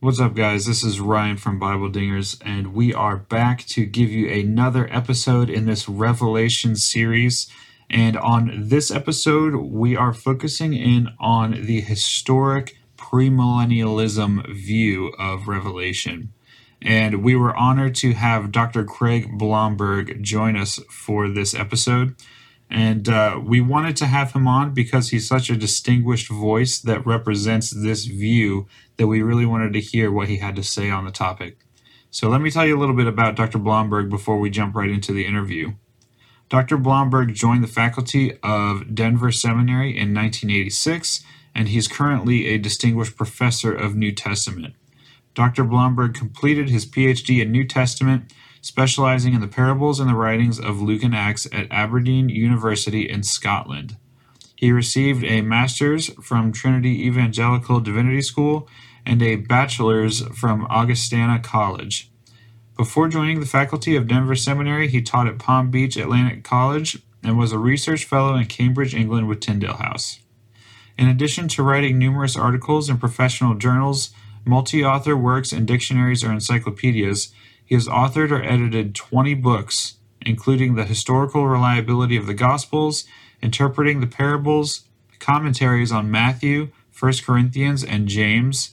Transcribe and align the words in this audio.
What's 0.00 0.20
up, 0.20 0.36
guys? 0.36 0.64
This 0.64 0.84
is 0.84 1.00
Ryan 1.00 1.38
from 1.38 1.58
Bible 1.58 1.90
Dingers, 1.90 2.40
and 2.44 2.72
we 2.72 2.94
are 2.94 3.16
back 3.16 3.64
to 3.66 3.84
give 3.84 4.10
you 4.10 4.30
another 4.30 4.88
episode 4.92 5.50
in 5.50 5.66
this 5.66 5.88
Revelation 5.88 6.76
series. 6.76 7.50
And 7.90 8.16
on 8.16 8.68
this 8.68 8.92
episode, 8.92 9.56
we 9.56 9.96
are 9.96 10.12
focusing 10.12 10.72
in 10.72 11.08
on 11.18 11.66
the 11.66 11.80
historic 11.80 12.76
premillennialism 12.96 14.46
view 14.54 15.08
of 15.18 15.48
Revelation. 15.48 16.32
And 16.80 17.24
we 17.24 17.34
were 17.34 17.56
honored 17.56 17.96
to 17.96 18.12
have 18.12 18.52
Dr. 18.52 18.84
Craig 18.84 19.36
Blomberg 19.36 20.22
join 20.22 20.56
us 20.56 20.78
for 20.88 21.28
this 21.28 21.56
episode. 21.56 22.14
And 22.70 23.08
uh, 23.08 23.40
we 23.42 23.60
wanted 23.60 23.96
to 23.96 24.06
have 24.06 24.32
him 24.32 24.46
on 24.46 24.74
because 24.74 25.08
he's 25.08 25.26
such 25.26 25.48
a 25.48 25.56
distinguished 25.56 26.28
voice 26.28 26.78
that 26.80 27.06
represents 27.06 27.70
this 27.70 28.04
view 28.04 28.66
that 28.98 29.06
we 29.06 29.22
really 29.22 29.46
wanted 29.46 29.72
to 29.72 29.80
hear 29.80 30.12
what 30.12 30.28
he 30.28 30.36
had 30.36 30.56
to 30.56 30.62
say 30.62 30.90
on 30.90 31.04
the 31.04 31.10
topic. 31.10 31.58
So 32.10 32.28
let 32.28 32.40
me 32.40 32.50
tell 32.50 32.66
you 32.66 32.76
a 32.76 32.80
little 32.80 32.94
bit 32.94 33.06
about 33.06 33.36
Dr. 33.36 33.58
Blomberg 33.58 34.10
before 34.10 34.38
we 34.38 34.50
jump 34.50 34.74
right 34.74 34.90
into 34.90 35.12
the 35.12 35.26
interview. 35.26 35.72
Dr. 36.48 36.78
Blomberg 36.78 37.34
joined 37.34 37.62
the 37.62 37.68
faculty 37.68 38.38
of 38.42 38.94
Denver 38.94 39.30
Seminary 39.30 39.90
in 39.90 40.14
1986, 40.14 41.22
and 41.54 41.68
he's 41.68 41.88
currently 41.88 42.46
a 42.46 42.58
distinguished 42.58 43.16
professor 43.16 43.72
of 43.72 43.94
New 43.94 44.12
Testament. 44.12 44.74
Dr. 45.34 45.64
Blomberg 45.64 46.14
completed 46.14 46.70
his 46.70 46.86
PhD 46.86 47.42
in 47.42 47.52
New 47.52 47.64
Testament 47.64 48.32
specializing 48.60 49.34
in 49.34 49.40
the 49.40 49.48
parables 49.48 50.00
and 50.00 50.08
the 50.08 50.14
writings 50.14 50.58
of 50.58 50.80
Luke 50.80 51.02
and 51.02 51.14
Acts 51.14 51.46
at 51.52 51.70
Aberdeen 51.70 52.28
University 52.28 53.08
in 53.08 53.22
Scotland. 53.22 53.96
He 54.56 54.72
received 54.72 55.24
a 55.24 55.42
master's 55.42 56.08
from 56.22 56.52
Trinity 56.52 57.06
Evangelical 57.06 57.80
Divinity 57.80 58.22
School 58.22 58.68
and 59.06 59.22
a 59.22 59.36
bachelor's 59.36 60.22
from 60.28 60.66
Augustana 60.66 61.38
College. 61.38 62.10
Before 62.76 63.08
joining 63.08 63.40
the 63.40 63.46
faculty 63.46 63.96
of 63.96 64.06
Denver 64.06 64.36
Seminary, 64.36 64.88
he 64.88 65.02
taught 65.02 65.26
at 65.26 65.38
Palm 65.38 65.70
Beach 65.70 65.96
Atlantic 65.96 66.44
College 66.44 66.98
and 67.22 67.38
was 67.38 67.52
a 67.52 67.58
research 67.58 68.04
fellow 68.04 68.34
in 68.34 68.46
Cambridge, 68.46 68.94
England 68.94 69.28
with 69.28 69.40
Tyndale 69.40 69.74
House. 69.74 70.20
In 70.96 71.08
addition 71.08 71.48
to 71.48 71.62
writing 71.62 71.98
numerous 71.98 72.36
articles 72.36 72.90
in 72.90 72.98
professional 72.98 73.54
journals, 73.54 74.10
multi 74.44 74.84
author 74.84 75.16
works 75.16 75.52
in 75.52 75.66
dictionaries 75.66 76.24
or 76.24 76.32
encyclopedias, 76.32 77.32
he 77.68 77.74
has 77.74 77.86
authored 77.86 78.30
or 78.30 78.42
edited 78.42 78.94
20 78.94 79.34
books, 79.34 79.98
including 80.22 80.74
The 80.74 80.86
Historical 80.86 81.46
Reliability 81.46 82.16
of 82.16 82.26
the 82.26 82.32
Gospels, 82.32 83.04
Interpreting 83.42 84.00
the 84.00 84.06
Parables, 84.06 84.86
commentaries 85.18 85.92
on 85.92 86.10
Matthew, 86.10 86.70
1 86.98 87.12
Corinthians, 87.26 87.84
and 87.84 88.08
James, 88.08 88.70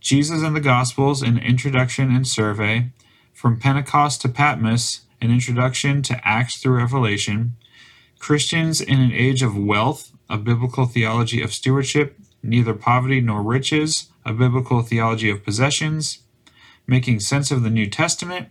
Jesus 0.00 0.42
and 0.42 0.56
the 0.56 0.60
Gospels, 0.60 1.22
an 1.22 1.38
introduction 1.38 2.10
and 2.10 2.26
survey, 2.26 2.90
From 3.32 3.60
Pentecost 3.60 4.22
to 4.22 4.28
Patmos, 4.28 5.02
an 5.20 5.30
introduction 5.30 6.02
to 6.02 6.20
Acts 6.26 6.58
through 6.60 6.78
Revelation, 6.78 7.52
Christians 8.18 8.80
in 8.80 9.00
an 9.00 9.12
Age 9.12 9.44
of 9.44 9.56
Wealth, 9.56 10.10
a 10.28 10.36
biblical 10.36 10.86
theology 10.86 11.42
of 11.42 11.54
stewardship, 11.54 12.18
neither 12.42 12.74
poverty 12.74 13.20
nor 13.20 13.44
riches, 13.44 14.08
a 14.24 14.32
biblical 14.32 14.82
theology 14.82 15.30
of 15.30 15.44
possessions, 15.44 16.24
making 16.86 17.20
sense 17.20 17.50
of 17.50 17.62
the 17.62 17.70
New 17.70 17.86
Testament, 17.86 18.48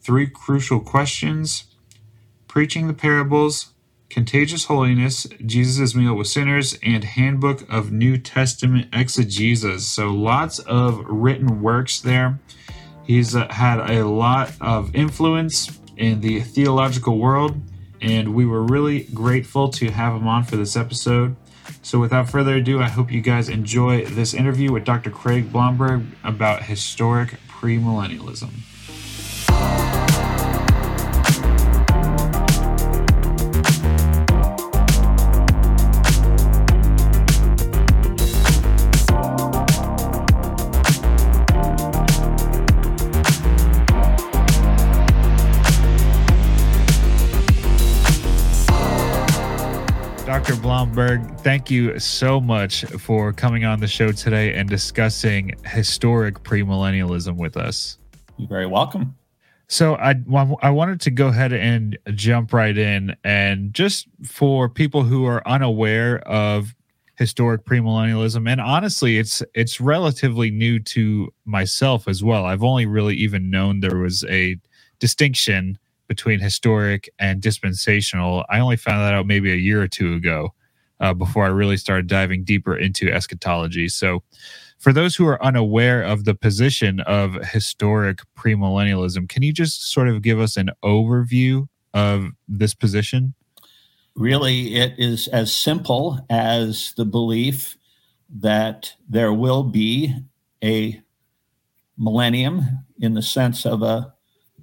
three 0.00 0.26
crucial 0.26 0.80
questions, 0.80 1.64
preaching 2.48 2.86
the 2.86 2.94
parables, 2.94 3.72
contagious 4.08 4.64
holiness, 4.64 5.26
Jesus' 5.46 5.94
meal 5.94 6.14
with 6.14 6.26
sinners, 6.26 6.78
and 6.82 7.04
handbook 7.04 7.64
of 7.70 7.92
New 7.92 8.18
Testament 8.18 8.88
exegesis. 8.92 9.86
So 9.86 10.08
lots 10.10 10.58
of 10.58 11.04
written 11.06 11.62
works 11.62 12.00
there. 12.00 12.38
He's 13.04 13.34
uh, 13.34 13.48
had 13.52 13.78
a 13.90 14.04
lot 14.06 14.52
of 14.60 14.94
influence 14.94 15.78
in 15.96 16.20
the 16.20 16.40
theological 16.40 17.18
world, 17.18 17.60
and 18.00 18.34
we 18.34 18.46
were 18.46 18.62
really 18.62 19.04
grateful 19.14 19.68
to 19.68 19.90
have 19.90 20.14
him 20.14 20.26
on 20.26 20.44
for 20.44 20.56
this 20.56 20.76
episode. 20.76 21.36
So, 21.90 21.98
without 21.98 22.30
further 22.30 22.54
ado, 22.54 22.80
I 22.80 22.86
hope 22.86 23.10
you 23.10 23.20
guys 23.20 23.48
enjoy 23.48 24.04
this 24.04 24.32
interview 24.32 24.70
with 24.70 24.84
Dr. 24.84 25.10
Craig 25.10 25.50
Blomberg 25.50 26.04
about 26.22 26.62
historic 26.62 27.40
premillennialism. 27.48 28.50
Blomberg, 50.80 51.36
thank 51.40 51.70
you 51.70 51.98
so 51.98 52.40
much 52.40 52.86
for 52.86 53.34
coming 53.34 53.66
on 53.66 53.80
the 53.80 53.86
show 53.86 54.12
today 54.12 54.54
and 54.54 54.66
discussing 54.66 55.52
historic 55.66 56.42
premillennialism 56.42 57.36
with 57.36 57.58
us. 57.58 57.98
You're 58.38 58.48
very 58.48 58.66
welcome. 58.66 59.14
So 59.68 59.96
I 59.96 60.14
I 60.62 60.70
wanted 60.70 61.02
to 61.02 61.10
go 61.10 61.26
ahead 61.26 61.52
and 61.52 61.98
jump 62.14 62.54
right 62.54 62.78
in 62.78 63.14
and 63.24 63.74
just 63.74 64.08
for 64.24 64.70
people 64.70 65.02
who 65.02 65.26
are 65.26 65.46
unaware 65.46 66.20
of 66.20 66.74
historic 67.18 67.66
premillennialism 67.66 68.50
and 68.50 68.58
honestly 68.58 69.18
it's 69.18 69.42
it's 69.54 69.82
relatively 69.82 70.50
new 70.50 70.78
to 70.78 71.30
myself 71.44 72.08
as 72.08 72.24
well. 72.24 72.46
I've 72.46 72.64
only 72.64 72.86
really 72.86 73.16
even 73.16 73.50
known 73.50 73.80
there 73.80 73.98
was 73.98 74.24
a 74.30 74.56
distinction 74.98 75.76
between 76.08 76.40
historic 76.40 77.10
and 77.18 77.42
dispensational. 77.42 78.46
I 78.48 78.60
only 78.60 78.78
found 78.78 79.02
that 79.02 79.12
out 79.12 79.26
maybe 79.26 79.52
a 79.52 79.56
year 79.56 79.82
or 79.82 79.86
two 79.86 80.14
ago 80.14 80.54
uh, 81.00 81.14
before 81.14 81.44
I 81.44 81.48
really 81.48 81.76
started 81.76 82.06
diving 82.06 82.44
deeper 82.44 82.76
into 82.76 83.10
eschatology. 83.10 83.88
So, 83.88 84.22
for 84.78 84.94
those 84.94 85.14
who 85.14 85.26
are 85.26 85.42
unaware 85.44 86.02
of 86.02 86.24
the 86.24 86.34
position 86.34 87.00
of 87.00 87.34
historic 87.46 88.20
premillennialism, 88.34 89.28
can 89.28 89.42
you 89.42 89.52
just 89.52 89.90
sort 89.92 90.08
of 90.08 90.22
give 90.22 90.40
us 90.40 90.56
an 90.56 90.70
overview 90.82 91.68
of 91.92 92.30
this 92.48 92.74
position? 92.74 93.34
Really, 94.14 94.76
it 94.76 94.94
is 94.96 95.28
as 95.28 95.54
simple 95.54 96.24
as 96.30 96.94
the 96.96 97.04
belief 97.04 97.76
that 98.38 98.94
there 99.08 99.32
will 99.32 99.64
be 99.64 100.14
a 100.64 101.02
millennium 101.98 102.84
in 102.98 103.14
the 103.14 103.22
sense 103.22 103.66
of 103.66 103.82
a 103.82 104.14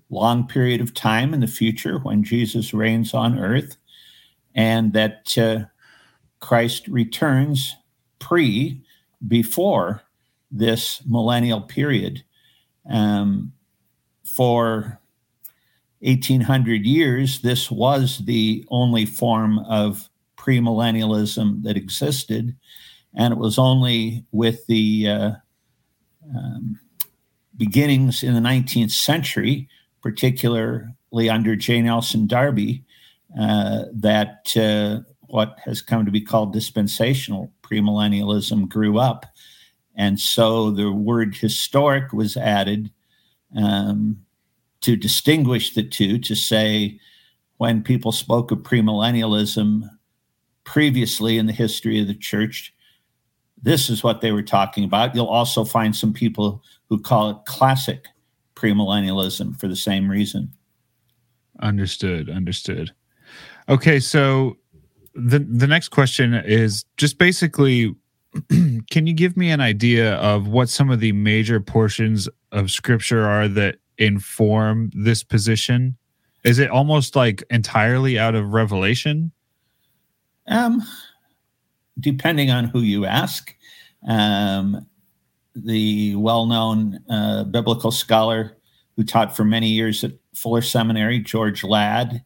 long 0.10 0.48
period 0.48 0.82
of 0.82 0.94
time 0.94 1.34
in 1.34 1.42
the 1.42 1.48
future 1.48 2.00
when 2.00 2.24
Jesus 2.24 2.74
reigns 2.74 3.14
on 3.14 3.38
earth, 3.38 3.78
and 4.56 4.94
that 4.94 5.38
uh, 5.38 5.66
Christ 6.40 6.88
returns 6.88 7.76
pre 8.20 8.82
before 9.28 10.02
this 10.52 11.02
millennial 11.06 11.62
period. 11.62 12.24
Um, 12.90 13.54
for 14.26 15.00
1800 16.00 16.86
years, 16.86 17.42
this 17.42 17.72
was 17.72 18.20
the 18.20 18.66
only 18.70 19.06
form 19.06 19.60
of 19.60 20.10
premillennialism 20.38 21.64
that 21.64 21.76
existed. 21.76 22.56
And 23.16 23.34
it 23.34 23.38
was 23.38 23.58
only 23.58 24.24
with 24.32 24.66
the 24.68 25.10
uh, 25.10 25.32
um, 26.36 26.80
beginnings 27.58 28.24
in 28.24 28.36
the 28.36 28.40
19th 28.40 28.92
century 28.92 29.68
particularly 30.08 31.30
under 31.30 31.56
J. 31.58 31.82
Nelson 31.82 32.28
Darby, 32.28 32.84
uh, 33.38 33.84
that 33.94 34.56
uh, 34.56 35.04
what 35.28 35.58
has 35.66 35.82
come 35.82 36.06
to 36.06 36.12
be 36.12 36.22
called 36.22 36.54
dispensational 36.54 37.52
premillennialism 37.62 38.68
grew 38.70 38.98
up. 38.98 39.26
And 39.96 40.20
so 40.20 40.72
the 40.72 40.92
word 40.92 41.36
historic 41.36 42.14
was 42.14 42.38
added 42.38 42.92
um, 43.56 44.20
to 44.82 44.96
distinguish 44.96 45.74
the 45.74 45.84
two, 45.84 46.20
to 46.20 46.36
say 46.36 47.00
when 47.58 47.82
people 47.84 48.12
spoke 48.12 48.52
of 48.52 48.60
premillennialism 48.60 49.90
previously 50.64 51.38
in 51.38 51.48
the 51.48 51.54
history 51.54 52.00
of 52.00 52.08
the 52.08 52.14
church, 52.14 52.74
this 53.62 53.90
is 53.90 54.04
what 54.04 54.22
they 54.22 54.32
were 54.32 54.44
talking 54.44 54.84
about. 54.84 55.16
You'll 55.16 55.26
also 55.26 55.66
find 55.66 55.96
some 55.96 56.14
people 56.14 56.64
who 56.90 57.00
call 57.00 57.32
it 57.32 57.38
classic 57.46 58.06
premillennialism 58.56 59.60
for 59.60 59.68
the 59.68 59.76
same 59.76 60.10
reason. 60.10 60.52
Understood. 61.62 62.30
Understood. 62.30 62.92
Okay, 63.70 64.00
so 64.00 64.58
the 65.18 65.40
the 65.40 65.68
next 65.68 65.90
question 65.90 66.34
is 66.36 66.86
just 66.96 67.18
basically 67.18 67.96
can 68.92 69.08
you 69.08 69.14
give 69.14 69.36
me 69.36 69.50
an 69.50 69.60
idea 69.60 70.16
of 70.16 70.48
what 70.48 70.70
some 70.70 70.92
of 70.92 71.00
the 71.00 71.12
major 71.12 71.60
portions 71.60 72.30
of 72.52 72.70
scripture 72.70 73.26
are 73.26 73.48
that 73.48 73.78
inform 73.98 74.92
this 74.94 75.24
position? 75.24 75.98
Is 76.44 76.60
it 76.60 76.70
almost 76.70 77.16
like 77.16 77.44
entirely 77.50 78.20
out 78.20 78.36
of 78.36 78.54
revelation? 78.54 79.32
Um 80.48 80.84
depending 82.00 82.52
on 82.52 82.66
who 82.66 82.82
you 82.82 83.06
ask. 83.06 83.56
Um 84.08 84.86
the 85.56 86.16
well 86.16 86.46
known 86.46 87.00
uh, 87.10 87.44
biblical 87.46 87.90
scholar 87.90 88.56
who 88.96 89.04
taught 89.04 89.36
for 89.36 89.44
many 89.44 89.70
years 89.70 90.04
at 90.04 90.12
Fuller 90.36 90.62
Seminary, 90.62 91.20
George 91.20 91.64
Ladd, 91.64 92.24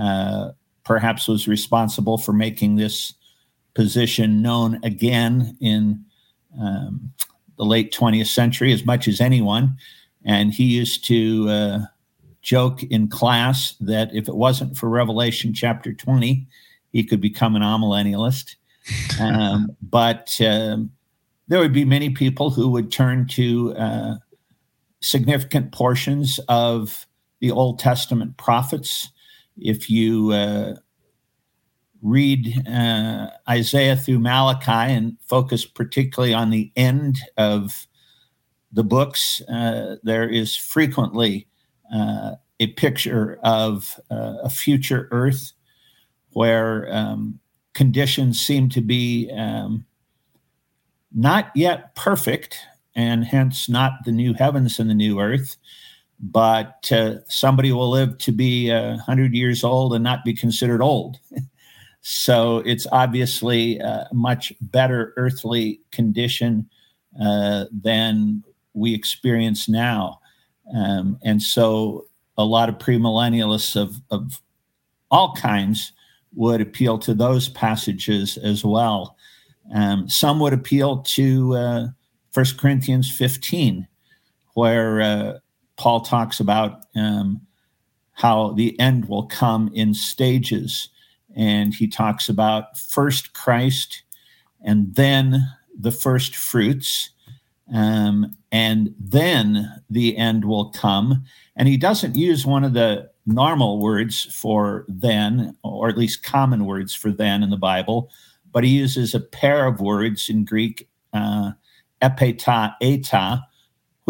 uh, 0.00 0.50
perhaps 0.90 1.28
was 1.28 1.46
responsible 1.46 2.18
for 2.18 2.32
making 2.32 2.74
this 2.74 3.14
position 3.74 4.42
known 4.42 4.80
again 4.82 5.56
in 5.60 6.04
um, 6.60 7.12
the 7.56 7.64
late 7.64 7.94
20th 7.94 8.26
century 8.26 8.72
as 8.72 8.84
much 8.84 9.06
as 9.06 9.20
anyone. 9.20 9.78
And 10.24 10.52
he 10.52 10.64
used 10.64 11.04
to 11.04 11.48
uh, 11.48 11.78
joke 12.42 12.82
in 12.82 13.06
class 13.06 13.76
that 13.78 14.12
if 14.12 14.26
it 14.26 14.34
wasn't 14.34 14.76
for 14.76 14.88
Revelation 14.88 15.54
chapter 15.54 15.92
20, 15.92 16.44
he 16.90 17.04
could 17.04 17.20
become 17.20 17.54
an 17.54 17.62
amillennialist. 17.62 18.56
Um, 19.20 19.76
but 19.82 20.40
um, 20.40 20.90
there 21.46 21.60
would 21.60 21.72
be 21.72 21.84
many 21.84 22.10
people 22.10 22.50
who 22.50 22.68
would 22.70 22.90
turn 22.90 23.28
to 23.28 23.76
uh, 23.76 24.14
significant 24.98 25.70
portions 25.70 26.40
of 26.48 27.06
the 27.38 27.52
Old 27.52 27.78
Testament 27.78 28.38
prophets. 28.38 29.10
If 29.56 29.90
you 29.90 30.32
uh, 30.32 30.74
read 32.02 32.66
uh, 32.66 33.28
Isaiah 33.48 33.96
through 33.96 34.20
Malachi 34.20 34.92
and 34.92 35.16
focus 35.26 35.64
particularly 35.64 36.34
on 36.34 36.50
the 36.50 36.72
end 36.76 37.18
of 37.36 37.86
the 38.72 38.84
books, 38.84 39.42
uh, 39.42 39.96
there 40.02 40.28
is 40.28 40.56
frequently 40.56 41.46
uh, 41.92 42.36
a 42.60 42.68
picture 42.68 43.38
of 43.42 43.98
uh, 44.10 44.36
a 44.42 44.50
future 44.50 45.08
earth 45.10 45.52
where 46.32 46.88
um, 46.94 47.40
conditions 47.74 48.40
seem 48.40 48.68
to 48.68 48.80
be 48.80 49.30
um, 49.36 49.84
not 51.12 51.50
yet 51.54 51.94
perfect, 51.96 52.58
and 52.94 53.24
hence 53.24 53.68
not 53.68 53.92
the 54.04 54.12
new 54.12 54.34
heavens 54.34 54.78
and 54.78 54.88
the 54.88 54.94
new 54.94 55.18
earth. 55.18 55.56
But 56.22 56.90
uh, 56.92 57.24
somebody 57.28 57.72
will 57.72 57.90
live 57.90 58.18
to 58.18 58.32
be 58.32 58.70
uh, 58.70 58.90
100 58.96 59.34
years 59.34 59.64
old 59.64 59.94
and 59.94 60.04
not 60.04 60.24
be 60.24 60.34
considered 60.34 60.82
old. 60.82 61.18
so 62.02 62.58
it's 62.58 62.86
obviously 62.92 63.78
a 63.78 64.08
much 64.12 64.52
better 64.60 65.14
earthly 65.16 65.80
condition 65.92 66.68
uh, 67.20 67.64
than 67.72 68.44
we 68.74 68.94
experience 68.94 69.68
now. 69.68 70.20
Um, 70.74 71.18
and 71.24 71.42
so 71.42 72.06
a 72.36 72.44
lot 72.44 72.68
of 72.68 72.78
premillennialists 72.78 73.76
of, 73.80 73.96
of 74.10 74.40
all 75.10 75.34
kinds 75.34 75.92
would 76.34 76.60
appeal 76.60 76.98
to 76.98 77.14
those 77.14 77.48
passages 77.48 78.36
as 78.38 78.64
well. 78.64 79.16
Um, 79.74 80.08
some 80.08 80.40
would 80.40 80.52
appeal 80.52 80.98
to 80.98 81.56
uh, 81.56 81.86
1 82.34 82.46
Corinthians 82.58 83.10
15, 83.10 83.86
where 84.54 85.00
uh, 85.00 85.32
Paul 85.80 86.02
talks 86.02 86.40
about 86.40 86.84
um, 86.94 87.40
how 88.12 88.52
the 88.52 88.78
end 88.78 89.08
will 89.08 89.24
come 89.24 89.70
in 89.72 89.94
stages. 89.94 90.90
And 91.34 91.72
he 91.72 91.88
talks 91.88 92.28
about 92.28 92.76
first 92.76 93.32
Christ 93.32 94.02
and 94.62 94.94
then 94.94 95.42
the 95.74 95.90
first 95.90 96.36
fruits. 96.36 97.08
Um, 97.72 98.36
and 98.52 98.94
then 98.98 99.72
the 99.88 100.18
end 100.18 100.44
will 100.44 100.68
come. 100.68 101.24
And 101.56 101.66
he 101.66 101.78
doesn't 101.78 102.14
use 102.14 102.44
one 102.44 102.62
of 102.62 102.74
the 102.74 103.10
normal 103.24 103.80
words 103.80 104.26
for 104.34 104.84
then, 104.86 105.56
or 105.64 105.88
at 105.88 105.96
least 105.96 106.22
common 106.22 106.66
words 106.66 106.94
for 106.94 107.10
then 107.10 107.42
in 107.42 107.48
the 107.48 107.56
Bible, 107.56 108.10
but 108.52 108.64
he 108.64 108.70
uses 108.70 109.14
a 109.14 109.20
pair 109.20 109.66
of 109.66 109.80
words 109.80 110.28
in 110.28 110.44
Greek, 110.44 110.90
uh, 111.14 111.52
epeita, 112.02 112.74
eita, 112.82 113.42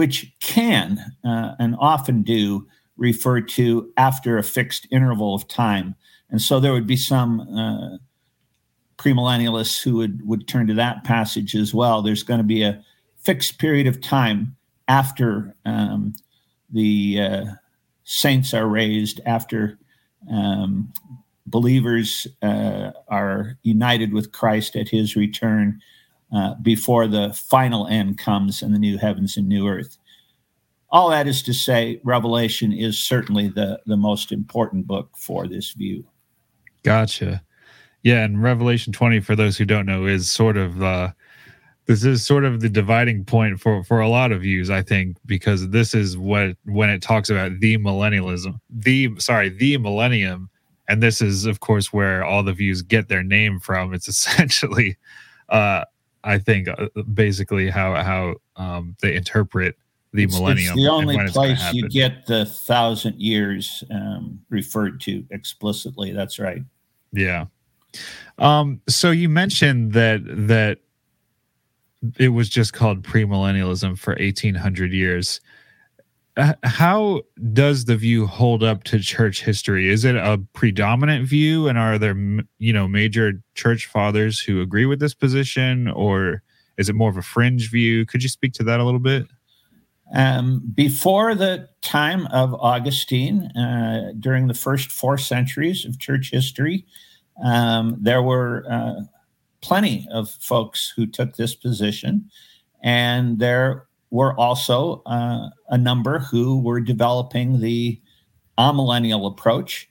which 0.00 0.32
can 0.40 0.98
uh, 1.26 1.52
and 1.58 1.76
often 1.78 2.22
do 2.22 2.66
refer 2.96 3.38
to 3.38 3.92
after 3.98 4.38
a 4.38 4.42
fixed 4.42 4.86
interval 4.90 5.34
of 5.34 5.46
time. 5.46 5.94
And 6.30 6.40
so 6.40 6.58
there 6.58 6.72
would 6.72 6.86
be 6.86 6.96
some 6.96 7.40
uh, 7.42 7.98
premillennialists 8.96 9.82
who 9.82 9.96
would, 9.96 10.26
would 10.26 10.48
turn 10.48 10.66
to 10.68 10.72
that 10.72 11.04
passage 11.04 11.54
as 11.54 11.74
well. 11.74 12.00
There's 12.00 12.22
going 12.22 12.40
to 12.40 12.44
be 12.44 12.62
a 12.62 12.82
fixed 13.18 13.58
period 13.58 13.86
of 13.86 14.00
time 14.00 14.56
after 14.88 15.54
um, 15.66 16.14
the 16.70 17.20
uh, 17.20 17.44
saints 18.04 18.54
are 18.54 18.68
raised, 18.68 19.20
after 19.26 19.78
um, 20.32 20.94
believers 21.44 22.26
uh, 22.40 22.92
are 23.08 23.58
united 23.64 24.14
with 24.14 24.32
Christ 24.32 24.76
at 24.76 24.88
his 24.88 25.14
return 25.14 25.78
uh, 26.32 26.54
before 26.62 27.06
the 27.06 27.32
final 27.32 27.86
end 27.86 28.18
comes 28.18 28.62
and 28.62 28.74
the 28.74 28.78
new 28.78 28.98
heavens 28.98 29.36
and 29.36 29.48
new 29.48 29.68
earth. 29.68 29.96
All 30.90 31.10
that 31.10 31.26
is 31.26 31.42
to 31.42 31.52
say, 31.52 32.00
Revelation 32.02 32.72
is 32.72 32.98
certainly 32.98 33.48
the, 33.48 33.80
the 33.86 33.96
most 33.96 34.32
important 34.32 34.86
book 34.86 35.10
for 35.16 35.46
this 35.46 35.72
view. 35.72 36.04
Gotcha. 36.82 37.42
Yeah, 38.02 38.24
and 38.24 38.42
Revelation 38.42 38.92
20, 38.92 39.20
for 39.20 39.36
those 39.36 39.56
who 39.56 39.64
don't 39.64 39.86
know, 39.86 40.06
is 40.06 40.30
sort 40.30 40.56
of 40.56 40.82
uh, 40.82 41.10
this 41.90 42.04
is 42.04 42.24
sort 42.24 42.44
of 42.44 42.60
the 42.60 42.68
dividing 42.68 43.24
point 43.24 43.60
for 43.60 43.82
for 43.82 43.98
a 43.98 44.08
lot 44.08 44.30
of 44.30 44.42
views 44.42 44.70
i 44.70 44.80
think 44.80 45.16
because 45.26 45.70
this 45.70 45.92
is 45.92 46.16
what 46.16 46.56
when 46.64 46.88
it 46.88 47.02
talks 47.02 47.28
about 47.28 47.58
the 47.58 47.76
millennialism 47.78 48.60
the 48.70 49.10
sorry 49.18 49.48
the 49.48 49.76
millennium 49.76 50.48
and 50.88 51.02
this 51.02 51.20
is 51.20 51.46
of 51.46 51.58
course 51.58 51.92
where 51.92 52.24
all 52.24 52.44
the 52.44 52.52
views 52.52 52.80
get 52.80 53.08
their 53.08 53.24
name 53.24 53.58
from 53.58 53.92
it's 53.92 54.06
essentially 54.16 54.96
uh 55.48 55.84
i 56.24 56.38
think 56.38 56.68
uh, 56.68 56.86
basically 57.14 57.70
how 57.70 57.94
how 58.02 58.34
um 58.56 58.96
they 59.00 59.14
interpret 59.14 59.76
the 60.12 60.24
it's, 60.24 60.34
millennium 60.34 60.72
it's 60.72 60.82
the 60.82 60.88
only 60.88 61.16
place 61.28 61.60
you 61.72 61.88
get 61.88 62.26
the 62.26 62.44
thousand 62.44 63.20
years 63.20 63.84
um 63.90 64.40
referred 64.48 65.00
to 65.00 65.24
explicitly 65.30 66.12
that's 66.12 66.38
right. 66.38 66.62
Yeah. 67.12 67.46
Um 68.38 68.80
so 68.88 69.10
you 69.10 69.28
mentioned 69.28 69.92
that 69.92 70.22
that 70.24 70.78
it 72.18 72.30
was 72.30 72.48
just 72.48 72.72
called 72.72 73.02
premillennialism 73.02 73.98
for 73.98 74.14
1800 74.14 74.92
years 74.92 75.40
how 76.62 77.22
does 77.52 77.84
the 77.84 77.96
view 77.96 78.26
hold 78.26 78.62
up 78.62 78.84
to 78.84 78.98
church 79.00 79.42
history? 79.42 79.88
Is 79.88 80.04
it 80.04 80.16
a 80.16 80.40
predominant 80.52 81.26
view? 81.26 81.68
And 81.68 81.78
are 81.78 81.98
there 81.98 82.16
you 82.58 82.72
know 82.72 82.88
major 82.88 83.42
church 83.54 83.86
fathers 83.86 84.40
who 84.40 84.60
agree 84.60 84.86
with 84.86 85.00
this 85.00 85.14
position 85.14 85.88
or 85.88 86.42
is 86.78 86.88
it 86.88 86.94
more 86.94 87.10
of 87.10 87.16
a 87.16 87.22
fringe 87.22 87.70
view? 87.70 88.06
Could 88.06 88.22
you 88.22 88.28
speak 88.28 88.52
to 88.54 88.62
that 88.64 88.80
a 88.80 88.84
little 88.84 89.00
bit? 89.00 89.26
Um, 90.12 90.62
before 90.74 91.36
the 91.36 91.68
time 91.82 92.26
of 92.28 92.52
augustine 92.54 93.44
uh, 93.56 94.12
during 94.18 94.48
the 94.48 94.54
first 94.54 94.90
four 94.90 95.16
centuries 95.18 95.84
of 95.84 96.00
church 96.00 96.30
history 96.32 96.84
um, 97.42 97.96
there 98.00 98.22
were 98.22 98.64
uh, 98.70 99.02
plenty 99.60 100.06
of 100.10 100.30
folks 100.30 100.92
who 100.94 101.06
took 101.06 101.36
this 101.36 101.54
position. 101.54 102.30
And 102.82 103.38
there 103.38 103.86
were 104.10 104.38
also 104.38 105.02
uh, 105.06 105.48
a 105.68 105.78
number 105.78 106.18
who 106.18 106.60
were 106.60 106.80
developing 106.80 107.60
the 107.60 108.00
amillennial 108.58 109.26
approach. 109.26 109.88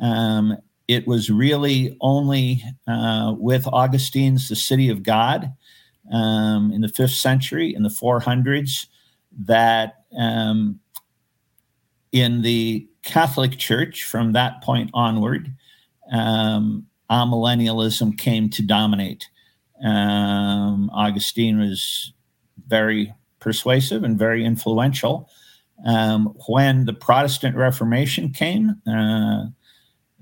Um, 0.00 0.56
it 0.86 1.06
was 1.06 1.30
really 1.30 1.96
only 2.00 2.62
uh, 2.86 3.34
with 3.38 3.66
Augustine's 3.66 4.48
The 4.48 4.56
City 4.56 4.90
of 4.90 5.02
God 5.02 5.52
um, 6.12 6.70
in 6.72 6.82
the 6.82 6.88
fifth 6.88 7.12
century, 7.12 7.74
in 7.74 7.82
the 7.82 7.88
400s, 7.88 8.86
that 9.46 10.04
um, 10.18 10.78
in 12.12 12.42
the 12.42 12.86
Catholic 13.02 13.58
Church 13.58 14.04
from 14.04 14.32
that 14.32 14.62
point 14.62 14.90
onward, 14.92 15.54
um, 16.12 16.86
amillennialism 17.10 18.16
came 18.18 18.50
to 18.50 18.62
dominate. 18.62 19.28
Um, 19.82 20.90
Augustine 20.92 21.58
was 21.58 22.12
very 22.66 23.12
persuasive 23.44 24.02
and 24.02 24.18
very 24.18 24.44
influential. 24.44 25.28
Um, 25.84 26.34
when 26.48 26.86
the 26.86 26.94
Protestant 26.94 27.56
Reformation 27.56 28.30
came, 28.32 28.80
uh, 28.88 29.44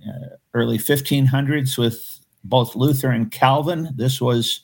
uh, 0.06 0.28
early 0.52 0.76
1500s, 0.76 1.78
with 1.78 2.20
both 2.42 2.74
Luther 2.74 3.10
and 3.10 3.30
Calvin, 3.30 3.90
this 3.94 4.20
was 4.20 4.62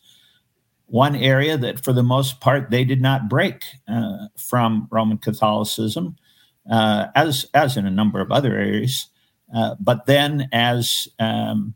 one 0.86 1.14
area 1.14 1.56
that, 1.56 1.84
for 1.84 1.92
the 1.92 2.02
most 2.02 2.40
part, 2.40 2.70
they 2.70 2.84
did 2.84 3.00
not 3.00 3.28
break 3.28 3.64
uh, 3.86 4.26
from 4.36 4.88
Roman 4.90 5.18
Catholicism, 5.18 6.16
uh, 6.68 7.06
as 7.14 7.46
as 7.54 7.76
in 7.76 7.86
a 7.86 7.90
number 7.90 8.20
of 8.20 8.32
other 8.32 8.56
areas. 8.56 9.08
Uh, 9.54 9.76
but 9.78 10.06
then, 10.06 10.48
as 10.52 11.06
um, 11.20 11.74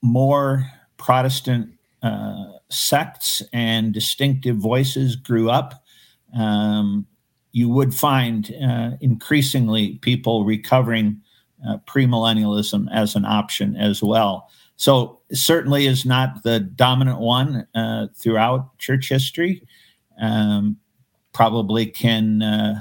more 0.00 0.66
Protestant 0.96 1.72
uh, 2.02 2.52
sects 2.70 3.42
and 3.52 3.92
distinctive 3.92 4.56
voices 4.56 5.16
grew 5.16 5.50
up, 5.50 5.82
um, 6.38 7.06
you 7.52 7.68
would 7.68 7.94
find 7.94 8.54
uh, 8.62 8.90
increasingly 9.00 9.98
people 9.98 10.44
recovering 10.44 11.20
uh, 11.68 11.78
premillennialism 11.86 12.86
as 12.92 13.16
an 13.16 13.24
option 13.24 13.76
as 13.76 14.02
well. 14.02 14.48
So, 14.76 15.20
certainly 15.32 15.86
is 15.86 16.06
not 16.06 16.42
the 16.42 16.60
dominant 16.60 17.18
one 17.20 17.66
uh, 17.74 18.06
throughout 18.16 18.78
church 18.78 19.08
history. 19.08 19.62
um, 20.20 20.76
probably 21.32 21.86
can 21.86 22.42
uh, 22.42 22.80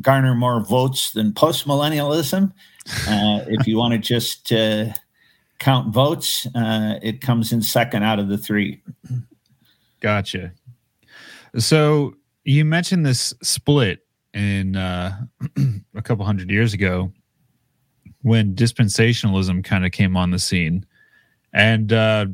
garner 0.00 0.34
more 0.34 0.60
votes 0.60 1.12
than 1.12 1.32
postmillennialism. 1.32 2.52
Uh, 3.06 3.40
if 3.48 3.66
you 3.66 3.76
want 3.76 3.92
to 3.92 3.98
just 3.98 4.52
uh, 4.52 4.86
count 5.60 5.94
votes, 5.94 6.46
uh, 6.54 6.98
it 7.02 7.20
comes 7.20 7.52
in 7.52 7.62
second 7.62 8.02
out 8.02 8.18
of 8.18 8.28
the 8.28 8.38
three. 8.38 8.82
Gotcha. 10.00 10.52
So 11.58 12.14
you 12.44 12.64
mentioned 12.64 13.06
this 13.06 13.32
split 13.42 14.00
in 14.34 14.74
uh, 14.74 15.20
a 15.94 16.02
couple 16.02 16.24
hundred 16.24 16.50
years 16.50 16.74
ago 16.74 17.12
when 18.22 18.54
dispensationalism 18.54 19.62
kind 19.62 19.84
of 19.84 19.92
came 19.92 20.16
on 20.16 20.30
the 20.30 20.38
scene. 20.38 20.84
And 21.52 21.92
uh, 21.92 22.26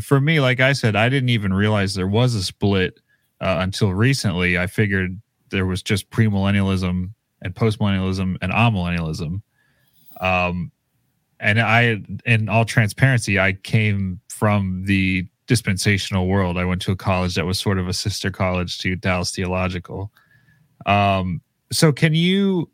for 0.00 0.20
me, 0.20 0.40
like 0.40 0.60
I 0.60 0.72
said, 0.72 0.96
I 0.96 1.08
didn't 1.08 1.30
even 1.30 1.52
realize 1.52 1.94
there 1.94 2.06
was 2.06 2.34
a 2.34 2.42
split 2.42 3.00
uh, 3.40 3.56
until 3.60 3.92
recently. 3.92 4.58
I 4.58 4.66
figured 4.66 5.20
there 5.50 5.66
was 5.66 5.82
just 5.82 6.10
premillennialism 6.10 7.10
and 7.42 7.54
postmillennialism 7.54 8.36
and 8.40 8.52
amillennialism. 8.52 9.42
Um, 10.20 10.70
and 11.40 11.60
I, 11.60 12.02
in 12.26 12.48
all 12.48 12.64
transparency, 12.64 13.40
I 13.40 13.54
came 13.54 14.20
from 14.28 14.84
the 14.84 15.26
dispensational 15.46 16.28
world. 16.28 16.58
I 16.58 16.64
went 16.64 16.82
to 16.82 16.92
a 16.92 16.96
college 16.96 17.34
that 17.34 17.46
was 17.46 17.58
sort 17.58 17.78
of 17.78 17.88
a 17.88 17.92
sister 17.92 18.30
college 18.30 18.78
to 18.78 18.94
Dallas 18.94 19.32
Theological. 19.32 20.12
Um, 20.86 21.40
so, 21.72 21.92
can 21.92 22.14
you 22.14 22.70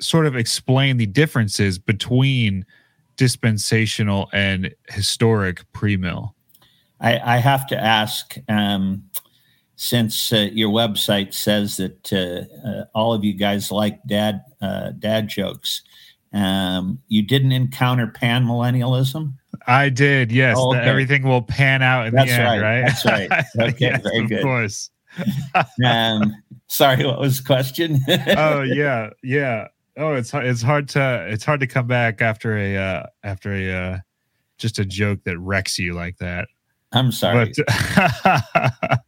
sort 0.00 0.26
of 0.26 0.36
explain 0.36 0.96
the 0.96 1.06
differences 1.06 1.78
between 1.78 2.64
dispensational 3.16 4.28
and 4.32 4.74
historic 4.88 5.70
pre-mill? 5.72 6.34
I, 7.00 7.36
I 7.36 7.36
have 7.38 7.66
to 7.68 7.76
ask, 7.76 8.36
um, 8.48 9.04
since 9.76 10.32
uh, 10.32 10.48
your 10.52 10.70
website 10.70 11.34
says 11.34 11.76
that 11.76 12.12
uh, 12.12 12.68
uh, 12.68 12.84
all 12.94 13.12
of 13.12 13.22
you 13.24 13.34
guys 13.34 13.70
like 13.70 14.00
dad 14.06 14.42
uh, 14.60 14.90
dad 14.98 15.28
jokes, 15.28 15.82
um, 16.32 16.98
you 17.08 17.22
didn't 17.22 17.52
encounter 17.52 18.06
pan 18.06 18.44
millennialism. 18.44 19.34
I 19.66 19.88
did, 19.88 20.30
yes. 20.30 20.56
Oh, 20.58 20.74
okay. 20.74 20.80
Everything 20.80 21.22
will 21.22 21.42
pan 21.42 21.82
out 21.82 22.06
in 22.06 22.14
That's 22.14 22.30
the 22.30 22.36
end, 22.36 22.62
right, 22.62 22.82
right? 22.82 22.86
That's 22.86 23.04
right. 23.04 23.44
Okay, 23.60 23.76
yes, 23.78 24.02
very 24.02 24.26
good. 24.26 24.38
Of 24.38 24.44
course. 24.44 24.90
um, 25.84 26.34
sorry, 26.68 27.04
what 27.04 27.18
was 27.18 27.38
the 27.38 27.44
question? 27.44 28.00
oh 28.36 28.62
yeah, 28.62 29.10
yeah. 29.22 29.68
Oh, 29.96 30.14
it's 30.14 30.32
it's 30.32 30.62
hard 30.62 30.88
to 30.90 31.26
it's 31.28 31.44
hard 31.44 31.60
to 31.60 31.66
come 31.66 31.86
back 31.86 32.22
after 32.22 32.56
a 32.56 32.76
uh, 32.76 33.06
after 33.24 33.52
a 33.52 33.72
uh, 33.72 33.98
just 34.58 34.78
a 34.78 34.84
joke 34.84 35.24
that 35.24 35.38
wrecks 35.38 35.78
you 35.78 35.94
like 35.94 36.18
that. 36.18 36.46
I'm 36.92 37.10
sorry, 37.10 37.52
but, 37.56 38.38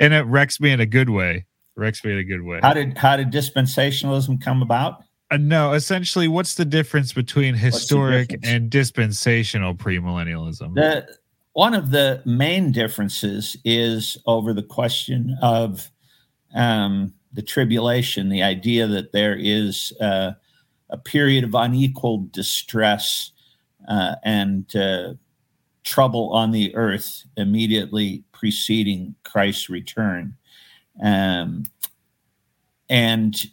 and 0.00 0.14
it 0.14 0.22
wrecks 0.22 0.60
me 0.60 0.70
in 0.70 0.80
a 0.80 0.86
good 0.86 1.10
way. 1.10 1.46
Wrecks 1.76 2.04
me 2.04 2.12
in 2.12 2.18
a 2.18 2.24
good 2.24 2.42
way. 2.42 2.60
How 2.62 2.72
did 2.72 2.96
how 2.96 3.16
did 3.16 3.30
dispensationalism 3.30 4.40
come 4.42 4.62
about? 4.62 5.02
Uh, 5.30 5.36
no, 5.36 5.72
essentially, 5.72 6.26
what's 6.26 6.54
the 6.54 6.64
difference 6.64 7.12
between 7.12 7.54
historic 7.54 8.28
difference? 8.28 8.48
and 8.48 8.70
dispensational 8.70 9.74
premillennialism? 9.74 10.74
The 10.74 11.06
one 11.52 11.74
of 11.74 11.90
the 11.90 12.22
main 12.24 12.72
differences 12.72 13.56
is 13.64 14.18
over 14.26 14.52
the 14.52 14.62
question 14.62 15.36
of 15.42 15.90
um, 16.54 17.12
the 17.32 17.42
tribulation, 17.42 18.28
the 18.28 18.42
idea 18.42 18.86
that 18.86 19.12
there 19.12 19.36
is 19.38 19.92
uh, 20.00 20.32
a 20.88 20.98
period 20.98 21.44
of 21.44 21.54
unequal 21.54 22.28
distress 22.32 23.32
uh, 23.88 24.16
and 24.24 24.74
uh, 24.76 25.14
trouble 25.84 26.30
on 26.32 26.50
the 26.50 26.74
earth 26.74 27.24
immediately 27.36 28.24
preceding 28.32 29.14
Christ's 29.24 29.68
return. 29.68 30.36
Um, 31.02 31.66
and 32.88 33.50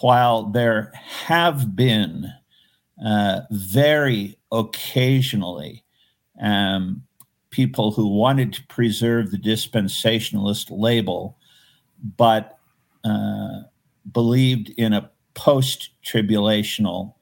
while 0.00 0.44
there 0.44 0.92
have 0.94 1.76
been 1.76 2.32
uh, 3.04 3.40
very 3.50 4.38
occasionally 4.50 5.84
um, 6.40 7.02
people 7.50 7.92
who 7.92 8.08
wanted 8.08 8.52
to 8.52 8.66
preserve 8.66 9.30
the 9.30 9.38
dispensationalist 9.38 10.66
label, 10.70 11.38
but 12.16 12.58
uh, 13.04 13.60
believed 14.10 14.70
in 14.70 14.92
a 14.92 15.10
post 15.34 15.90
tribulational 16.04 17.14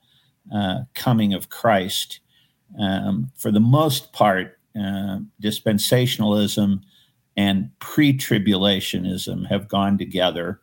uh, 0.55 0.81
coming 0.95 1.35
of 1.35 1.51
Christ. 1.51 2.21
Um, 2.79 3.31
for 3.37 3.51
the 3.51 3.61
most 3.61 4.13
part, 4.13 4.59
uh, 4.75 5.19
dispensationalism 5.43 6.83
and 7.37 7.71
pre 7.79 8.17
tribulationism 8.17 9.47
have 9.49 9.69
gone 9.69 9.99
together. 9.99 10.61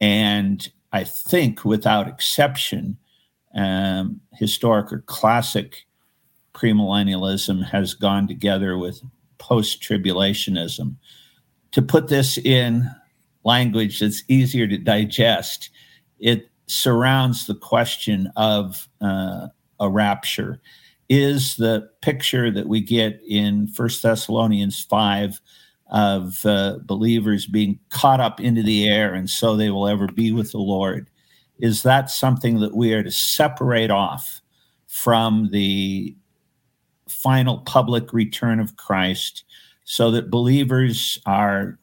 And 0.00 0.66
I 0.94 1.02
think, 1.02 1.64
without 1.64 2.06
exception, 2.06 2.98
um, 3.52 4.20
historic 4.32 4.92
or 4.92 5.00
classic 5.00 5.86
premillennialism 6.54 7.64
has 7.64 7.94
gone 7.94 8.28
together 8.28 8.78
with 8.78 9.02
post 9.38 9.82
tribulationism. 9.82 10.94
To 11.72 11.82
put 11.82 12.06
this 12.06 12.38
in 12.38 12.88
language 13.42 13.98
that's 13.98 14.22
easier 14.28 14.68
to 14.68 14.78
digest, 14.78 15.70
it 16.20 16.48
surrounds 16.68 17.48
the 17.48 17.56
question 17.56 18.30
of 18.36 18.88
uh, 19.00 19.48
a 19.80 19.90
rapture. 19.90 20.60
Is 21.08 21.56
the 21.56 21.90
picture 22.02 22.52
that 22.52 22.68
we 22.68 22.80
get 22.80 23.20
in 23.28 23.66
First 23.66 24.00
Thessalonians 24.04 24.80
5 24.84 25.40
of 25.88 26.44
uh, 26.46 26.78
believers 26.82 27.46
being 27.46 27.78
caught 27.90 28.20
up 28.20 28.40
into 28.40 28.62
the 28.62 28.88
air 28.88 29.14
and 29.14 29.28
so 29.28 29.56
they 29.56 29.70
will 29.70 29.86
ever 29.86 30.06
be 30.06 30.32
with 30.32 30.52
the 30.52 30.58
Lord? 30.58 31.08
Is 31.58 31.82
that 31.82 32.10
something 32.10 32.60
that 32.60 32.74
we 32.74 32.92
are 32.94 33.02
to 33.02 33.10
separate 33.10 33.90
off 33.90 34.40
from 34.86 35.50
the 35.50 36.16
final 37.08 37.58
public 37.58 38.12
return 38.12 38.60
of 38.60 38.76
Christ 38.76 39.44
so 39.84 40.10
that 40.10 40.30
believers 40.30 41.18
are 41.26 41.78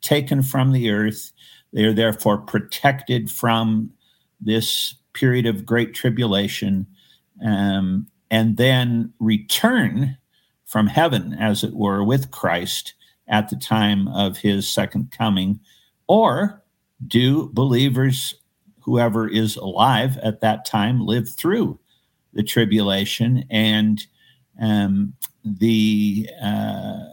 taken 0.00 0.42
from 0.42 0.72
the 0.72 0.90
earth. 0.90 1.32
They 1.72 1.84
are 1.84 1.92
therefore 1.92 2.38
protected 2.38 3.30
from 3.30 3.90
this 4.40 4.94
period 5.12 5.46
of 5.46 5.66
great 5.66 5.94
tribulation 5.94 6.86
um, 7.44 8.06
and 8.30 8.56
then 8.56 9.12
return 9.18 10.16
from 10.64 10.86
heaven, 10.86 11.32
as 11.34 11.64
it 11.64 11.74
were, 11.74 12.04
with 12.04 12.30
Christ 12.30 12.94
at 13.28 13.48
the 13.48 13.56
time 13.56 14.08
of 14.08 14.36
his 14.36 14.68
second 14.68 15.10
coming? 15.10 15.60
Or 16.06 16.62
do 17.06 17.50
believers, 17.52 18.34
whoever 18.80 19.28
is 19.28 19.56
alive 19.56 20.16
at 20.18 20.40
that 20.40 20.64
time, 20.64 21.04
live 21.04 21.28
through 21.28 21.78
the 22.32 22.42
tribulation 22.42 23.44
and 23.50 24.04
um, 24.60 25.14
the 25.44 26.28
uh, 26.42 27.04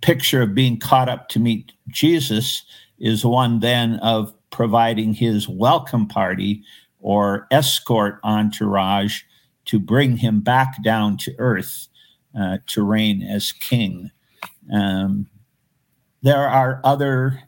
picture 0.00 0.42
of 0.42 0.54
being 0.54 0.78
caught 0.78 1.08
up 1.08 1.28
to 1.30 1.40
meet 1.40 1.72
Jesus 1.88 2.64
is 2.98 3.24
one 3.24 3.60
then 3.60 3.94
of 4.00 4.32
providing 4.50 5.14
his 5.14 5.48
welcome 5.48 6.06
party 6.06 6.62
or 7.00 7.46
escort 7.50 8.20
entourage 8.22 9.22
to 9.64 9.78
bring 9.78 10.16
him 10.16 10.40
back 10.40 10.82
down 10.82 11.16
to 11.16 11.34
earth 11.38 11.88
uh, 12.38 12.58
to 12.66 12.82
reign 12.82 13.22
as 13.22 13.52
king. 13.52 14.10
Um, 14.72 15.28
there 16.22 16.48
are 16.48 16.80
other 16.84 17.40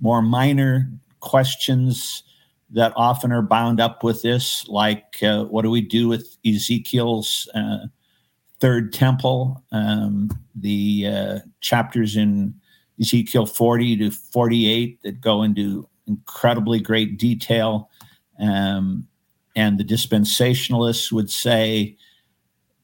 more 0.00 0.22
minor 0.22 0.90
questions 1.20 2.22
that 2.70 2.92
often 2.96 3.32
are 3.32 3.42
bound 3.42 3.80
up 3.80 4.02
with 4.02 4.22
this, 4.22 4.66
like 4.68 5.22
uh, 5.22 5.44
what 5.44 5.62
do 5.62 5.70
we 5.70 5.80
do 5.80 6.08
with 6.08 6.36
Ezekiel's 6.44 7.48
uh, 7.54 7.86
third 8.60 8.92
temple? 8.92 9.62
Um, 9.70 10.30
the 10.54 11.06
uh, 11.06 11.38
chapters 11.60 12.16
in 12.16 12.54
Ezekiel 13.00 13.46
40 13.46 13.96
to 13.98 14.10
48 14.10 15.02
that 15.02 15.20
go 15.20 15.42
into 15.42 15.88
incredibly 16.06 16.80
great 16.80 17.18
detail. 17.18 17.90
Um, 18.40 19.06
and 19.56 19.78
the 19.78 19.84
dispensationalists 19.84 21.12
would 21.12 21.30
say 21.30 21.96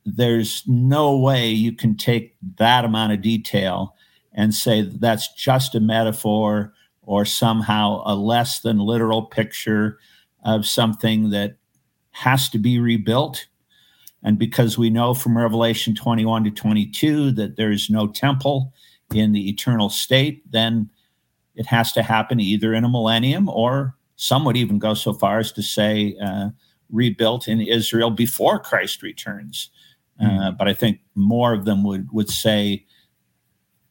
there's 0.04 0.62
no 0.66 1.16
way 1.16 1.48
you 1.48 1.72
can 1.72 1.96
take 1.96 2.36
that 2.58 2.84
amount 2.84 3.12
of 3.12 3.22
detail 3.22 3.94
and 4.32 4.54
say 4.54 4.82
that 4.82 5.00
that's 5.00 5.32
just 5.34 5.74
a 5.74 5.80
metaphor 5.80 6.72
or 7.02 7.24
somehow 7.24 8.02
a 8.06 8.14
less 8.14 8.60
than 8.60 8.78
literal 8.78 9.22
picture 9.22 9.98
of 10.44 10.66
something 10.66 11.30
that 11.30 11.56
has 12.12 12.48
to 12.50 12.58
be 12.58 12.78
rebuilt. 12.78 13.46
And 14.22 14.38
because 14.38 14.76
we 14.76 14.90
know 14.90 15.14
from 15.14 15.36
Revelation 15.36 15.94
21 15.94 16.44
to 16.44 16.50
22 16.50 17.32
that 17.32 17.56
there's 17.56 17.90
no 17.90 18.06
temple 18.06 18.72
in 19.14 19.32
the 19.32 19.48
eternal 19.48 19.88
state, 19.88 20.42
then 20.50 20.90
it 21.54 21.66
has 21.66 21.92
to 21.92 22.02
happen 22.02 22.40
either 22.40 22.72
in 22.74 22.84
a 22.84 22.88
millennium 22.88 23.48
or 23.48 23.96
some 24.16 24.44
would 24.44 24.56
even 24.56 24.78
go 24.78 24.94
so 24.94 25.12
far 25.12 25.38
as 25.38 25.50
to 25.52 25.62
say 25.62 26.16
uh, 26.22 26.50
rebuilt 26.90 27.48
in 27.48 27.60
Israel 27.60 28.10
before 28.10 28.58
Christ 28.58 29.02
returns. 29.02 29.70
Mm-hmm. 30.20 30.38
Uh, 30.38 30.50
but 30.52 30.68
I 30.68 30.74
think 30.74 31.00
more 31.14 31.52
of 31.52 31.64
them 31.64 31.84
would, 31.84 32.08
would 32.12 32.30
say 32.30 32.84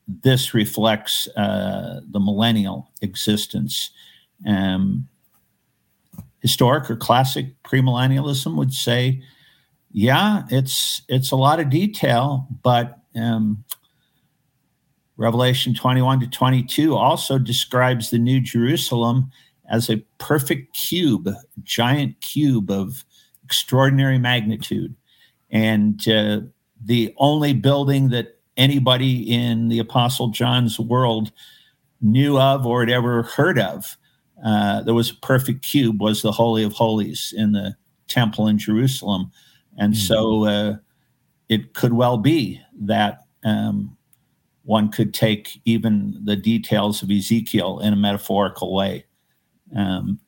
this 0.07 0.53
reflects 0.53 1.27
uh, 1.37 2.01
the 2.09 2.19
millennial 2.19 2.91
existence. 3.01 3.91
Um, 4.47 5.07
historic 6.41 6.89
or 6.89 6.95
classic 6.95 7.47
premillennialism 7.63 8.55
would 8.55 8.73
say, 8.73 9.21
yeah, 9.91 10.43
it's 10.49 11.01
it's 11.07 11.31
a 11.31 11.35
lot 11.35 11.59
of 11.59 11.69
detail, 11.69 12.47
but 12.63 12.99
um, 13.15 13.63
Revelation 15.17 15.73
21 15.73 16.21
to 16.21 16.27
22 16.27 16.95
also 16.95 17.37
describes 17.37 18.09
the 18.09 18.19
New 18.19 18.39
Jerusalem 18.39 19.31
as 19.69 19.89
a 19.89 19.97
perfect 20.17 20.75
cube, 20.75 21.29
giant 21.63 22.21
cube 22.21 22.71
of 22.71 23.03
extraordinary 23.43 24.17
magnitude. 24.17 24.95
And 25.51 26.07
uh, 26.07 26.41
the 26.83 27.13
only 27.17 27.53
building 27.53 28.09
that 28.09 28.39
anybody 28.57 29.21
in 29.33 29.69
the 29.69 29.79
Apostle 29.79 30.29
John's 30.29 30.79
world 30.79 31.31
knew 32.01 32.39
of 32.39 32.65
or 32.65 32.81
had 32.81 32.89
ever 32.89 33.23
heard 33.23 33.59
of, 33.59 33.97
uh, 34.45 34.81
there 34.83 34.93
was 34.93 35.11
a 35.11 35.15
perfect 35.15 35.63
cube, 35.63 36.01
was 36.01 36.21
the 36.21 36.31
Holy 36.31 36.63
of 36.63 36.73
Holies 36.73 37.33
in 37.35 37.51
the 37.51 37.75
temple 38.07 38.47
in 38.47 38.57
Jerusalem. 38.57 39.31
And 39.77 39.93
mm-hmm. 39.93 40.01
so 40.01 40.45
uh, 40.45 40.75
it 41.47 41.73
could 41.73 41.93
well 41.93 42.17
be 42.17 42.61
that 42.81 43.25
um, 43.43 43.97
one 44.63 44.89
could 44.91 45.13
take 45.13 45.61
even 45.65 46.19
the 46.23 46.35
details 46.35 47.01
of 47.01 47.09
Ezekiel 47.09 47.79
in 47.79 47.93
a 47.93 47.97
metaphorical 47.97 48.73
way. 48.73 49.05
Um, 49.75 50.19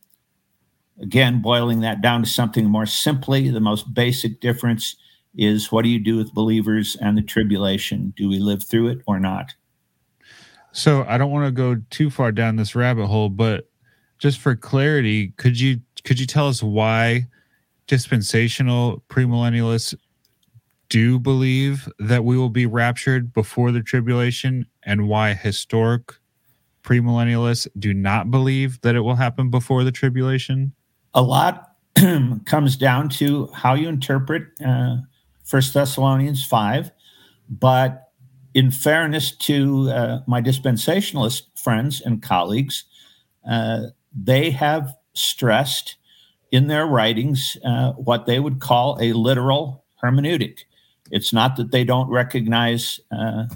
again, 1.01 1.41
boiling 1.41 1.81
that 1.81 2.01
down 2.01 2.23
to 2.23 2.29
something 2.29 2.65
more 2.65 2.85
simply, 2.85 3.49
the 3.49 3.59
most 3.59 3.93
basic 3.93 4.39
difference 4.39 4.95
is 5.35 5.71
what 5.71 5.83
do 5.83 5.89
you 5.89 5.99
do 5.99 6.17
with 6.17 6.33
believers 6.33 6.97
and 6.99 7.17
the 7.17 7.21
tribulation? 7.21 8.13
Do 8.15 8.27
we 8.29 8.39
live 8.39 8.63
through 8.63 8.89
it 8.89 9.01
or 9.07 9.19
not? 9.19 9.53
So 10.73 11.05
I 11.07 11.17
don't 11.17 11.31
want 11.31 11.45
to 11.45 11.51
go 11.51 11.81
too 11.89 12.09
far 12.09 12.31
down 12.31 12.55
this 12.55 12.75
rabbit 12.75 13.07
hole, 13.07 13.29
but 13.29 13.69
just 14.19 14.39
for 14.39 14.55
clarity, 14.55 15.33
could 15.37 15.59
you 15.59 15.81
could 16.03 16.19
you 16.19 16.25
tell 16.25 16.47
us 16.47 16.63
why 16.63 17.27
dispensational 17.87 19.03
premillennialists 19.09 19.95
do 20.89 21.19
believe 21.19 21.87
that 21.99 22.23
we 22.23 22.37
will 22.37 22.49
be 22.49 22.65
raptured 22.65 23.33
before 23.33 23.71
the 23.71 23.81
tribulation 23.81 24.65
and 24.83 25.07
why 25.07 25.33
historic 25.33 26.13
premillennialists 26.83 27.67
do 27.77 27.93
not 27.93 28.31
believe 28.31 28.81
that 28.81 28.95
it 28.95 29.01
will 29.01 29.15
happen 29.15 29.49
before 29.49 29.83
the 29.83 29.91
tribulation? 29.91 30.73
A 31.13 31.21
lot 31.21 31.75
comes 32.45 32.75
down 32.75 33.09
to 33.09 33.47
how 33.53 33.73
you 33.73 33.87
interpret 33.87 34.43
uh, 34.65 34.97
First 35.51 35.73
Thessalonians 35.73 36.45
5. 36.45 36.91
But 37.49 38.09
in 38.53 38.71
fairness 38.71 39.35
to 39.35 39.89
uh, 39.89 40.19
my 40.25 40.41
dispensationalist 40.41 41.43
friends 41.61 41.99
and 41.99 42.23
colleagues, 42.23 42.85
uh, 43.49 43.87
they 44.13 44.49
have 44.51 44.95
stressed 45.13 45.97
in 46.53 46.67
their 46.67 46.85
writings 46.85 47.57
uh, 47.65 47.91
what 47.93 48.25
they 48.25 48.39
would 48.39 48.61
call 48.61 48.97
a 49.01 49.11
literal 49.11 49.83
hermeneutic. 50.01 50.59
It's 51.11 51.33
not 51.33 51.57
that 51.57 51.71
they 51.71 51.83
don't 51.83 52.09
recognize 52.09 53.01
uh, 53.11 53.47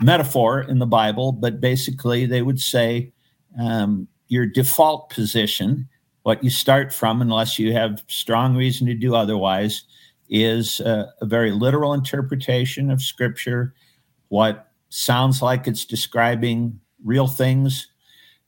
metaphor 0.00 0.62
in 0.62 0.78
the 0.78 0.86
Bible, 0.86 1.32
but 1.32 1.60
basically 1.60 2.24
they 2.24 2.40
would 2.40 2.60
say 2.60 3.12
um, 3.60 4.08
your 4.28 4.46
default 4.46 5.10
position, 5.10 5.86
what 6.22 6.42
you 6.42 6.48
start 6.48 6.94
from, 6.94 7.20
unless 7.20 7.58
you 7.58 7.74
have 7.74 8.02
strong 8.08 8.56
reason 8.56 8.86
to 8.86 8.94
do 8.94 9.14
otherwise, 9.14 9.82
is 10.28 10.80
a, 10.80 11.12
a 11.20 11.26
very 11.26 11.52
literal 11.52 11.92
interpretation 11.92 12.90
of 12.90 13.02
Scripture. 13.02 13.74
What 14.28 14.68
sounds 14.88 15.42
like 15.42 15.66
it's 15.66 15.84
describing 15.84 16.80
real 17.04 17.26
things 17.26 17.88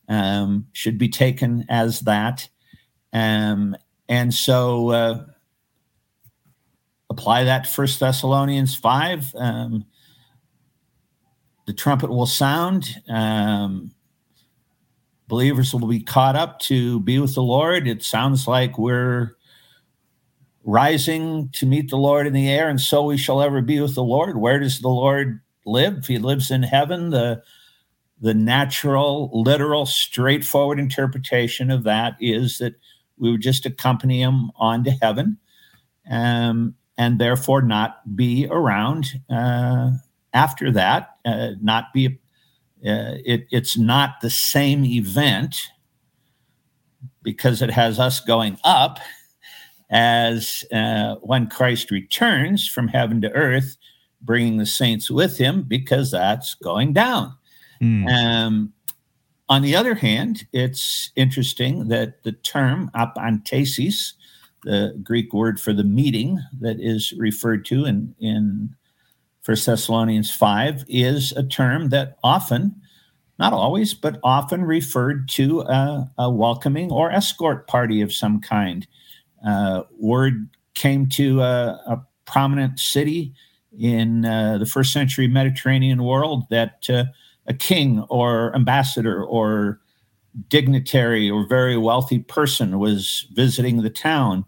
um, 0.09 0.67
should 0.73 0.99
be 0.99 1.09
taken 1.09 1.65
as 1.69 2.01
that. 2.01 2.49
Um, 3.13 3.77
and 4.09 4.33
so 4.33 4.91
uh, 4.91 5.25
apply 7.11 7.45
that 7.45 7.67
First 7.67 8.01
Thessalonians 8.01 8.75
5. 8.75 9.35
Um, 9.37 9.85
the 11.67 11.75
trumpet 11.75 12.09
will 12.09 12.27
sound. 12.27 12.89
Um, 13.09 13.93
believers 15.27 15.75
will 15.75 15.87
be 15.87 16.01
caught 16.01 16.37
up 16.37 16.59
to 16.61 17.01
be 17.01 17.19
with 17.19 17.35
the 17.35 17.43
Lord. 17.43 17.87
It 17.87 18.03
sounds 18.03 18.49
like 18.49 18.79
we're 18.79 19.37
rising 20.69 21.49
to 21.55 21.65
meet 21.65 21.89
the 21.89 21.97
Lord 21.97 22.27
in 22.27 22.35
the 22.35 22.51
air, 22.51 22.69
and 22.69 22.81
so 22.81 23.03
we 23.03 23.17
shall 23.17 23.41
ever 23.41 23.63
be 23.63 23.81
with 23.81 23.95
the 23.95 24.05
Lord. 24.05 24.37
Where 24.37 24.59
does 24.59 24.81
the 24.81 24.89
Lord 24.89 25.41
live? 25.65 26.07
He 26.07 26.19
lives 26.19 26.51
in 26.51 26.63
heaven. 26.63 27.11
The 27.11 27.43
the 28.21 28.35
natural, 28.35 29.31
literal, 29.33 29.87
straightforward 29.87 30.79
interpretation 30.81 31.71
of 31.71 31.85
that 31.85 32.17
is 32.21 32.59
that 32.59 32.75
we 33.17 33.31
would 33.31 33.41
just 33.41 33.65
accompany 33.65 34.21
him 34.21 34.51
on 34.57 34.83
to 34.85 34.91
heaven. 34.91 35.39
Um, 36.11 36.75
and 36.99 37.21
therefore 37.21 37.63
not 37.63 38.17
be 38.17 38.49
around 38.51 39.21
uh, 39.31 39.93
after 40.35 40.73
that, 40.73 41.17
uh, 41.25 41.51
not 41.63 41.93
be, 41.95 42.19
uh, 42.85 43.15
it, 43.25 43.47
it's 43.53 43.79
not 43.79 44.21
the 44.21 44.31
same 44.31 44.85
event 44.85 45.57
because 47.23 47.63
it 47.63 47.71
has 47.71 48.01
us 48.01 48.19
going 48.19 48.59
up 48.65 48.99
as 49.91 50.65
uh, 50.73 51.17
when 51.17 51.49
Christ 51.49 51.91
returns 51.91 52.69
from 52.69 52.89
heaven 52.89 53.21
to 53.23 53.33
earth, 53.33 53.77
bringing 54.21 54.59
the 54.59 54.67
saints 54.67 55.11
with 55.11 55.39
him, 55.39 55.63
because 55.63 56.11
that's 56.11 56.55
going 56.55 56.93
down. 56.93 57.35
Mm. 57.81 58.09
Um, 58.09 58.73
on 59.49 59.63
the 59.63 59.77
other 59.77 59.95
hand, 59.95 60.47
it's 60.53 61.11
interesting 61.17 61.89
that 61.89 62.23
the 62.23 62.33
term 62.33 62.91
apantesis, 62.95 64.13
the 64.65 64.99
Greek 65.03 65.33
word 65.33 65.59
for 65.59 65.73
the 65.73 65.85
meeting 65.85 66.39
that 66.61 66.79
is 66.81 67.15
referred 67.15 67.65
to 67.67 67.87
in, 67.87 68.15
in 68.21 68.75
1 69.45 69.57
Thessalonians 69.65 70.31
5 70.31 70.85
is 70.89 71.33
a 71.33 71.43
term 71.43 71.89
that 71.89 72.19
often, 72.23 72.75
not 73.39 73.55
always, 73.55 73.95
but 73.95 74.21
often 74.23 74.63
referred 74.63 75.29
to 75.31 75.61
a, 75.63 76.11
a 76.19 76.31
welcoming 76.31 76.93
or 76.93 77.11
escort 77.11 77.67
party 77.67 78.03
of 78.03 78.13
some 78.13 78.43
kind. 78.43 78.87
Uh, 79.47 79.83
word 79.99 80.49
came 80.75 81.09
to 81.09 81.41
a, 81.41 81.81
a 81.87 82.07
prominent 82.25 82.79
city 82.79 83.33
in 83.79 84.25
uh, 84.25 84.59
the 84.59 84.67
first 84.67 84.93
century 84.93 85.29
Mediterranean 85.29 86.03
world 86.03 86.45
that 86.51 86.87
uh, 86.89 87.05
a 87.47 87.55
king 87.55 88.01
or 88.09 88.55
ambassador 88.55 89.25
or 89.25 89.81
dignitary 90.49 91.31
or 91.31 91.47
very 91.49 91.77
wealthy 91.77 92.19
person 92.21 92.79
was 92.79 93.27
visiting 93.33 93.83
the 93.83 93.91
town. 93.91 94.45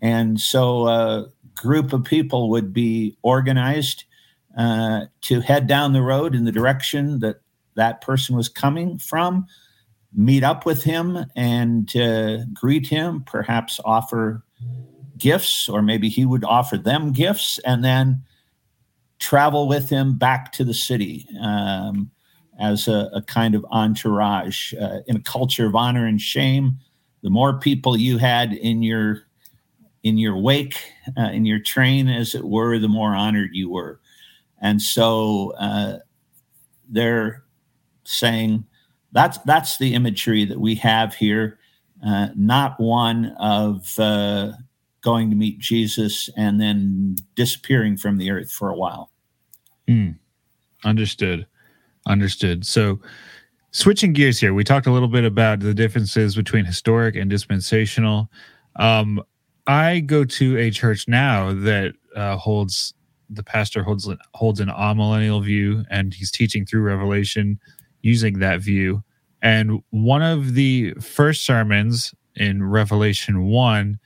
And 0.00 0.40
so 0.40 0.86
a 0.86 1.28
group 1.54 1.92
of 1.92 2.04
people 2.04 2.50
would 2.50 2.72
be 2.72 3.16
organized 3.22 4.04
uh, 4.58 5.06
to 5.22 5.40
head 5.40 5.66
down 5.66 5.92
the 5.92 6.02
road 6.02 6.34
in 6.34 6.44
the 6.44 6.52
direction 6.52 7.20
that 7.20 7.40
that 7.74 8.00
person 8.02 8.36
was 8.36 8.48
coming 8.48 8.98
from, 8.98 9.46
meet 10.14 10.44
up 10.44 10.66
with 10.66 10.82
him 10.82 11.24
and 11.36 11.94
uh, 11.96 12.44
greet 12.52 12.86
him, 12.86 13.22
perhaps 13.24 13.80
offer 13.84 14.44
gifts, 15.18 15.68
or 15.68 15.82
maybe 15.82 16.08
he 16.08 16.26
would 16.26 16.44
offer 16.44 16.76
them 16.76 17.12
gifts, 17.12 17.58
and 17.64 17.84
then 17.84 18.22
travel 19.18 19.68
with 19.68 19.88
him 19.88 20.18
back 20.18 20.52
to 20.52 20.64
the 20.64 20.74
city. 20.74 21.26
Um, 21.40 22.10
as 22.58 22.86
a, 22.86 23.10
a 23.14 23.22
kind 23.22 23.54
of 23.54 23.64
entourage 23.70 24.72
uh, 24.74 24.98
in 25.06 25.16
a 25.16 25.22
culture 25.22 25.66
of 25.66 25.74
honor 25.74 26.06
and 26.06 26.20
shame. 26.20 26.78
The 27.22 27.30
more 27.30 27.58
people 27.58 27.96
you 27.96 28.18
had 28.18 28.52
in 28.52 28.82
your 28.82 29.22
in 30.02 30.18
your 30.18 30.36
wake, 30.36 30.76
uh, 31.16 31.30
in 31.30 31.44
your 31.44 31.60
train, 31.60 32.08
as 32.08 32.34
it 32.34 32.44
were, 32.44 32.78
the 32.78 32.88
more 32.88 33.14
honored 33.14 33.50
you 33.52 33.70
were. 33.70 34.00
And 34.60 34.82
so 34.82 35.54
uh, 35.58 35.98
they're 36.88 37.44
saying 38.02 38.64
that's 39.12 39.38
that's 39.38 39.78
the 39.78 39.94
imagery 39.94 40.44
that 40.46 40.60
we 40.60 40.74
have 40.76 41.14
here, 41.14 41.58
uh, 42.04 42.28
not 42.34 42.80
one 42.80 43.34
of 43.38 43.98
uh, 43.98 44.52
going 45.02 45.30
to 45.30 45.36
meet 45.36 45.58
Jesus 45.58 46.30
and 46.36 46.60
then 46.60 47.16
disappearing 47.34 47.96
from 47.96 48.18
the 48.18 48.30
earth 48.30 48.50
for 48.50 48.70
a 48.70 48.76
while. 48.76 49.10
Mm, 49.88 50.18
understood. 50.84 51.46
Understood. 52.06 52.66
So, 52.66 53.00
switching 53.70 54.12
gears 54.12 54.40
here, 54.40 54.54
we 54.54 54.64
talked 54.64 54.86
a 54.86 54.92
little 54.92 55.08
bit 55.08 55.24
about 55.24 55.60
the 55.60 55.74
differences 55.74 56.34
between 56.34 56.64
historic 56.64 57.14
and 57.14 57.30
dispensational. 57.30 58.28
Um, 58.76 59.22
I 59.66 60.00
go 60.00 60.24
to 60.24 60.58
a 60.58 60.70
church 60.70 61.06
now 61.06 61.52
that 61.52 61.94
uh, 62.16 62.36
holds 62.36 62.94
the 63.30 63.42
pastor 63.42 63.82
holds 63.82 64.08
holds 64.34 64.60
an 64.60 64.68
amillennial 64.68 65.42
view, 65.44 65.84
and 65.90 66.12
he's 66.12 66.30
teaching 66.30 66.66
through 66.66 66.82
Revelation 66.82 67.58
using 68.02 68.40
that 68.40 68.60
view. 68.60 69.04
And 69.42 69.82
one 69.90 70.22
of 70.22 70.54
the 70.54 70.94
first 70.94 71.46
sermons 71.46 72.14
in 72.36 72.64
Revelation 72.64 73.46
one, 73.46 73.98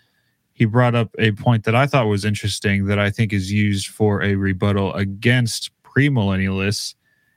he 0.54 0.66
brought 0.66 0.94
up 0.96 1.10
a 1.18 1.32
point 1.32 1.64
that 1.64 1.76
I 1.76 1.86
thought 1.86 2.06
was 2.08 2.24
interesting 2.24 2.86
that 2.86 2.98
I 3.00 3.10
think 3.10 3.32
is 3.32 3.52
used 3.52 3.88
for 3.88 4.22
a 4.22 4.36
rebuttal 4.36 4.94
against 4.94 5.70
premillennialists 5.84 6.94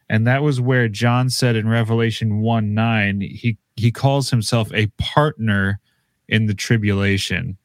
And 0.10 0.28
that 0.28 0.44
was 0.44 0.62
where 0.62 0.88
John 0.88 1.30
said 1.30 1.56
in 1.58 1.70
Revelation 1.70 2.42
1 2.42 2.74
9, 2.76 3.22
he, 3.22 3.58
he 3.76 3.92
calls 3.92 4.30
himself 4.30 4.72
a 4.74 4.88
partner 5.00 5.80
in 6.30 6.48
the 6.48 6.54
tribulation. 6.56 7.58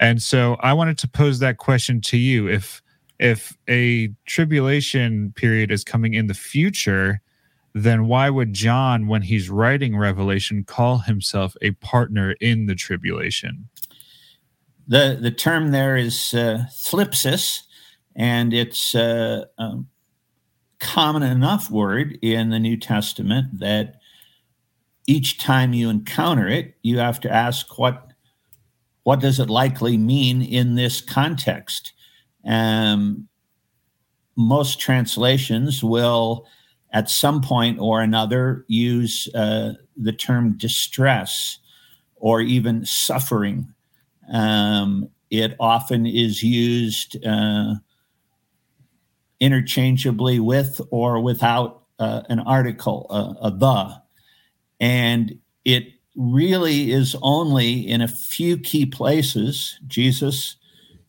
And 0.00 0.22
so 0.22 0.56
I 0.60 0.72
wanted 0.74 0.98
to 0.98 1.08
pose 1.08 1.40
that 1.40 1.58
question 1.58 2.00
to 2.02 2.18
you. 2.18 2.48
If 2.48 2.82
if 3.18 3.56
a 3.68 4.10
tribulation 4.26 5.32
period 5.36 5.70
is 5.72 5.84
coming 5.84 6.14
in 6.14 6.26
the 6.28 6.34
future, 6.34 7.20
then 7.74 8.06
why 8.06 8.30
would 8.30 8.52
John, 8.52 9.08
when 9.08 9.22
he's 9.22 9.50
writing 9.50 9.96
Revelation, 9.96 10.64
call 10.64 10.98
himself 10.98 11.56
a 11.60 11.72
partner 11.72 12.32
in 12.40 12.66
the 12.66 12.74
tribulation? 12.74 13.68
The 14.86 15.18
the 15.20 15.30
term 15.30 15.70
there 15.70 15.96
is 15.96 16.34
uh, 16.34 16.66
thlipsis, 16.70 17.62
and 18.14 18.52
it's 18.52 18.94
a 18.94 19.46
uh, 19.58 19.62
um, 19.62 19.88
common 20.78 21.22
enough 21.22 21.70
word 21.70 22.18
in 22.22 22.50
the 22.50 22.58
New 22.58 22.76
Testament 22.76 23.58
that 23.58 23.96
each 25.06 25.38
time 25.38 25.72
you 25.72 25.90
encounter 25.90 26.46
it, 26.46 26.74
you 26.82 26.98
have 26.98 27.20
to 27.20 27.32
ask 27.32 27.78
what 27.78 28.12
what 29.02 29.20
does 29.20 29.40
it 29.40 29.50
likely 29.50 29.96
mean 29.96 30.42
in 30.42 30.76
this 30.76 31.00
context. 31.00 31.92
Um, 32.46 33.28
most 34.36 34.80
translations 34.80 35.84
will, 35.84 36.46
at 36.94 37.10
some 37.10 37.42
point 37.42 37.78
or 37.78 38.00
another, 38.00 38.64
use 38.68 39.28
uh, 39.34 39.74
the 39.96 40.12
term 40.12 40.56
distress 40.56 41.58
or 42.16 42.40
even 42.40 42.86
suffering 42.86 43.74
um, 44.32 45.10
it 45.30 45.56
often 45.58 46.06
is 46.06 46.42
used 46.42 47.24
uh, 47.24 47.74
interchangeably 49.40 50.40
with 50.40 50.80
or 50.90 51.20
without 51.20 51.82
uh, 51.98 52.22
an 52.28 52.40
article, 52.40 53.06
a 53.40 53.50
the. 53.50 53.94
And 54.80 55.38
it 55.64 55.88
really 56.16 56.92
is 56.92 57.16
only 57.22 57.80
in 57.88 58.00
a 58.00 58.08
few 58.08 58.58
key 58.58 58.86
places. 58.86 59.78
Jesus, 59.86 60.56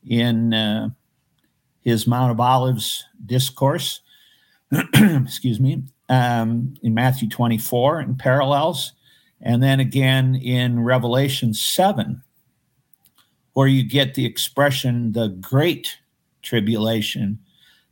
in 0.07 0.53
uh, 0.53 0.89
his 1.81 2.07
Mount 2.07 2.31
of 2.31 2.39
Olives 2.39 3.03
discourse, 3.25 4.01
excuse 5.25 5.59
me, 5.59 5.83
um, 6.09 6.75
in 6.81 6.93
Matthew 6.93 7.29
24 7.29 8.01
in 8.01 8.15
parallels, 8.15 8.93
and 9.41 9.61
then 9.61 9.79
again 9.79 10.35
in 10.35 10.83
Revelation 10.83 11.53
7 11.53 12.21
where 13.55 13.67
you 13.67 13.83
get 13.83 14.13
the 14.13 14.25
expression 14.25 15.13
the 15.13 15.29
great 15.29 15.97
tribulation, 16.41 17.39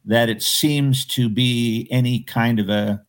that 0.05 0.29
it 0.29 0.43
seems 0.43 1.05
to 1.05 1.29
be 1.29 1.87
any 1.89 2.19
kind 2.19 2.59
of 2.59 2.67
a, 2.67 3.01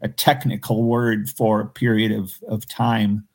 a 0.00 0.08
technical 0.08 0.84
word 0.84 1.28
for 1.28 1.60
a 1.60 1.66
period 1.66 2.12
of, 2.12 2.32
of 2.48 2.66
time 2.68 3.26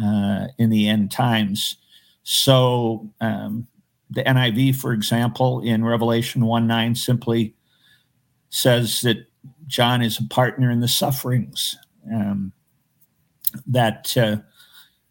uh, 0.00 0.48
in 0.58 0.68
the 0.68 0.86
end 0.86 1.10
times. 1.10 1.78
So 2.22 3.10
um, 3.22 3.66
the 4.10 4.22
NIV, 4.22 4.76
for 4.76 4.92
example, 4.92 5.62
in 5.62 5.82
Revelation 5.82 6.44
1 6.44 6.66
9 6.66 6.94
simply 6.94 7.54
says 8.50 9.00
that 9.00 9.29
John 9.66 10.02
is 10.02 10.18
a 10.18 10.24
partner 10.24 10.70
in 10.70 10.80
the 10.80 10.88
sufferings. 10.88 11.76
Um, 12.12 12.52
that 13.66 14.16
uh, 14.16 14.36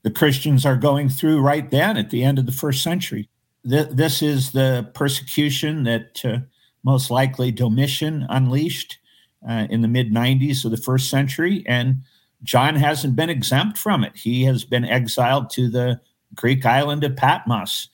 the 0.03 0.11
Christians 0.11 0.65
are 0.65 0.77
going 0.77 1.09
through 1.09 1.41
right 1.41 1.69
then 1.69 1.97
at 1.97 2.09
the 2.09 2.23
end 2.23 2.39
of 2.39 2.45
the 2.45 2.51
first 2.51 2.83
century. 2.83 3.29
Th- 3.69 3.89
this 3.89 4.21
is 4.21 4.51
the 4.51 4.89
persecution 4.93 5.83
that 5.83 6.21
uh, 6.23 6.37
most 6.83 7.11
likely 7.11 7.51
Domitian 7.51 8.25
unleashed 8.29 8.97
uh, 9.47 9.67
in 9.69 9.81
the 9.81 9.87
mid 9.87 10.11
90s 10.11 10.65
of 10.65 10.71
the 10.71 10.77
first 10.77 11.09
century. 11.09 11.63
And 11.67 12.03
John 12.43 12.75
hasn't 12.75 13.15
been 13.15 13.29
exempt 13.29 13.77
from 13.77 14.03
it. 14.03 14.15
He 14.15 14.43
has 14.43 14.63
been 14.63 14.85
exiled 14.85 15.49
to 15.51 15.69
the 15.69 15.99
Greek 16.35 16.65
island 16.65 17.03
of 17.03 17.15
Patmos. 17.15 17.89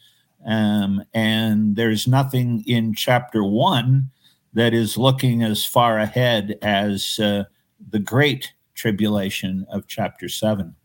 Um, 0.46 1.04
and 1.14 1.76
there's 1.76 2.08
nothing 2.08 2.64
in 2.68 2.94
chapter 2.94 3.44
one 3.44 4.12
that 4.56 4.74
is 4.74 4.98
looking 4.98 5.44
as 5.44 5.64
far 5.66 6.00
ahead 6.00 6.58
as 6.62 7.20
uh, 7.20 7.44
the 7.90 8.00
great 8.00 8.54
tribulation 8.74 9.66
of 9.70 9.88
chapter 9.88 10.28
seven. 10.28 10.76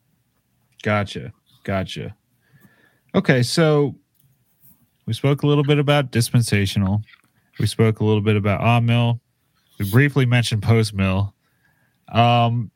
Gotcha. 0.83 1.33
Gotcha. 1.65 2.15
Okay, 3.15 3.43
so 3.43 3.97
we 5.07 5.13
spoke 5.13 5.43
a 5.43 5.47
little 5.47 5.65
bit 5.65 5.79
about 5.79 6.11
dispensational. 6.11 7.03
We 7.59 7.67
spoke 7.67 8.01
a 8.01 8.05
little 8.05 8.21
bit 8.21 8.37
about 8.37 8.61
amill. 8.63 9.21
We 9.79 9.91
briefly 9.91 10.27
mentioned 10.27 10.63
post 10.63 10.95
mill. 10.95 11.35
Um, 12.09 12.71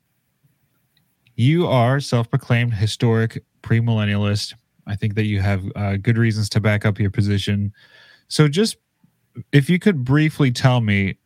you 1.37 1.66
are 1.66 2.00
self-proclaimed 2.00 2.74
historic 2.74 3.42
premillennialist. 3.62 4.54
I 4.87 4.96
think 4.96 5.14
that 5.14 5.24
you 5.24 5.40
have 5.40 5.64
uh, 5.74 5.96
good 5.96 6.18
reasons 6.18 6.48
to 6.50 6.61
back 6.61 6.85
up 6.85 6.98
your 7.00 7.11
position. 7.11 7.72
So, 8.28 8.48
just 8.48 8.76
if 9.52 9.68
you 9.68 9.78
could 9.78 10.04
briefly 10.04 10.50
tell 10.50 10.80
me, 10.80 11.16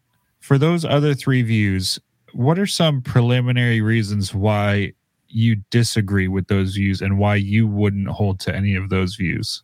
for 0.40 0.58
those 0.58 0.84
other 0.84 1.14
three 1.14 1.42
views, 1.42 1.98
what 2.32 2.58
are 2.58 2.66
some 2.66 3.02
preliminary 3.02 3.80
reasons 3.80 4.34
why 4.34 4.92
you 5.28 5.56
disagree 5.70 6.28
with 6.28 6.46
those 6.48 6.74
views 6.74 7.00
and 7.00 7.18
why 7.18 7.36
you 7.36 7.66
wouldn't 7.66 8.08
hold 8.08 8.40
to 8.40 8.54
any 8.54 8.74
of 8.74 8.88
those 8.88 9.16
views. 9.16 9.62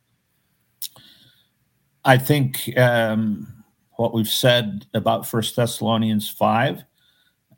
I 2.05 2.19
think 2.19 2.77
um, 2.77 3.65
what 3.97 4.13
we've 4.13 4.29
said 4.29 4.87
about 4.93 5.27
First 5.27 5.57
Thessalonians 5.57 6.29
five 6.29 6.85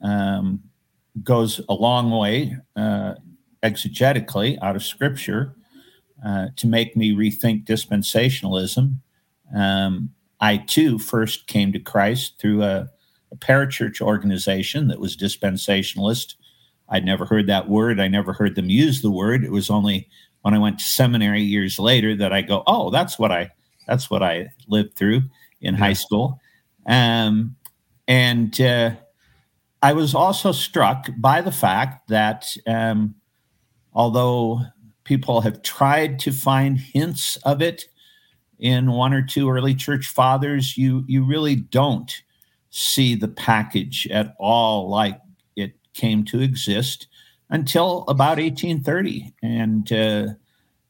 um, 0.00 0.62
goes 1.22 1.60
a 1.68 1.74
long 1.74 2.10
way 2.10 2.56
uh, 2.76 3.14
exegetically 3.62 4.56
out 4.62 4.76
of 4.76 4.84
Scripture 4.84 5.56
uh, 6.24 6.48
to 6.56 6.66
make 6.66 6.96
me 6.96 7.12
rethink 7.12 7.64
dispensationalism. 7.64 8.98
Um, 9.54 10.10
I 10.40 10.58
too 10.58 10.98
first 10.98 11.46
came 11.46 11.72
to 11.72 11.78
Christ 11.78 12.38
through 12.38 12.62
a, 12.62 12.88
a 13.32 13.36
parachurch 13.36 14.00
organization 14.00 14.88
that 14.88 15.00
was 15.00 15.16
dispensationalist 15.16 16.34
I'd 16.88 17.04
never 17.04 17.24
heard 17.24 17.46
that 17.48 17.68
word. 17.68 18.00
I 18.00 18.08
never 18.08 18.32
heard 18.32 18.54
them 18.54 18.70
use 18.70 19.02
the 19.02 19.10
word. 19.10 19.44
It 19.44 19.50
was 19.50 19.70
only 19.70 20.08
when 20.42 20.54
I 20.54 20.58
went 20.58 20.78
to 20.78 20.84
seminary 20.84 21.42
years 21.42 21.78
later 21.78 22.14
that 22.16 22.32
I 22.32 22.42
go, 22.42 22.62
oh, 22.66 22.90
that's 22.90 23.18
what 23.18 23.32
I 23.32 23.50
that's 23.86 24.10
what 24.10 24.22
I 24.22 24.48
lived 24.68 24.94
through 24.96 25.22
in 25.60 25.74
yeah. 25.74 25.80
high 25.80 25.92
school. 25.92 26.40
Um, 26.86 27.56
and 28.08 28.60
uh, 28.60 28.92
I 29.82 29.92
was 29.92 30.14
also 30.14 30.52
struck 30.52 31.08
by 31.18 31.40
the 31.40 31.52
fact 31.52 32.08
that 32.08 32.56
um, 32.66 33.16
although 33.92 34.62
people 35.04 35.40
have 35.40 35.62
tried 35.62 36.18
to 36.20 36.32
find 36.32 36.78
hints 36.78 37.36
of 37.38 37.62
it 37.62 37.86
in 38.58 38.90
one 38.92 39.12
or 39.12 39.22
two 39.22 39.50
early 39.50 39.74
church 39.74 40.06
fathers, 40.06 40.76
you 40.76 41.04
you 41.06 41.24
really 41.24 41.56
don't 41.56 42.22
see 42.70 43.14
the 43.14 43.28
package 43.28 44.06
at 44.08 44.34
all 44.38 44.88
like 44.88 45.20
it 45.56 45.72
came 45.94 46.24
to 46.24 46.40
exist 46.40 47.06
until 47.50 48.04
about 48.08 48.38
1830. 48.38 49.32
And 49.42 49.92
uh, 49.92 50.26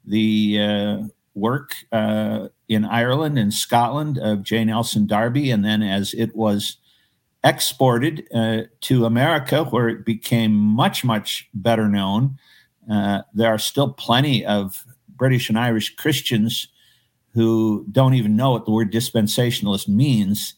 the 0.04 0.60
uh, 0.60 0.98
work 1.34 1.76
uh, 1.92 2.48
in 2.68 2.84
Ireland 2.84 3.38
and 3.38 3.52
Scotland 3.52 4.18
of 4.18 4.42
J. 4.42 4.64
Nelson 4.64 5.06
Darby, 5.06 5.50
and 5.50 5.64
then 5.64 5.82
as 5.82 6.14
it 6.14 6.34
was 6.34 6.78
exported 7.44 8.26
uh, 8.34 8.62
to 8.82 9.04
America, 9.04 9.64
where 9.64 9.88
it 9.88 10.04
became 10.04 10.54
much, 10.54 11.04
much 11.04 11.48
better 11.54 11.88
known, 11.88 12.38
uh, 12.90 13.22
there 13.34 13.48
are 13.48 13.58
still 13.58 13.92
plenty 13.92 14.44
of 14.44 14.84
British 15.08 15.48
and 15.48 15.58
Irish 15.58 15.94
Christians 15.96 16.68
who 17.36 17.84
don't 17.92 18.14
even 18.14 18.34
know 18.34 18.52
what 18.52 18.64
the 18.64 18.70
word 18.70 18.90
dispensationalist 18.90 19.88
means. 19.88 20.54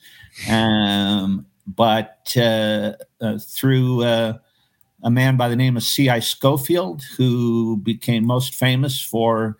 Um, 0.48 1.44
but 1.66 2.32
uh, 2.36 2.92
uh, 3.20 3.38
through 3.38 4.04
uh, 4.04 4.34
a 5.02 5.10
man 5.10 5.36
by 5.36 5.48
the 5.48 5.56
name 5.56 5.76
of 5.76 5.82
C.I. 5.82 6.20
Scofield, 6.20 7.02
who 7.16 7.78
became 7.78 8.24
most 8.24 8.54
famous 8.54 9.02
for 9.02 9.58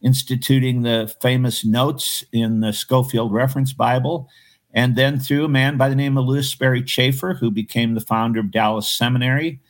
instituting 0.00 0.80
the 0.82 1.14
famous 1.20 1.66
notes 1.66 2.24
in 2.32 2.60
the 2.60 2.72
Scofield 2.72 3.30
Reference 3.30 3.74
Bible, 3.74 4.30
and 4.72 4.96
then 4.96 5.20
through 5.20 5.44
a 5.44 5.48
man 5.48 5.76
by 5.76 5.90
the 5.90 5.94
name 5.94 6.16
of 6.16 6.24
Lewis 6.24 6.50
Sperry 6.50 6.82
Chafer, 6.82 7.34
who 7.34 7.50
became 7.50 7.92
the 7.92 8.00
founder 8.00 8.40
of 8.40 8.50
Dallas 8.50 8.88
Seminary, 8.88 9.60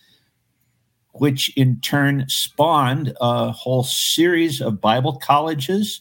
which 1.11 1.53
in 1.57 1.81
turn 1.81 2.27
spawned 2.29 3.17
a 3.21 3.51
whole 3.51 3.83
series 3.83 4.61
of 4.61 4.81
Bible 4.81 5.17
colleges, 5.17 6.01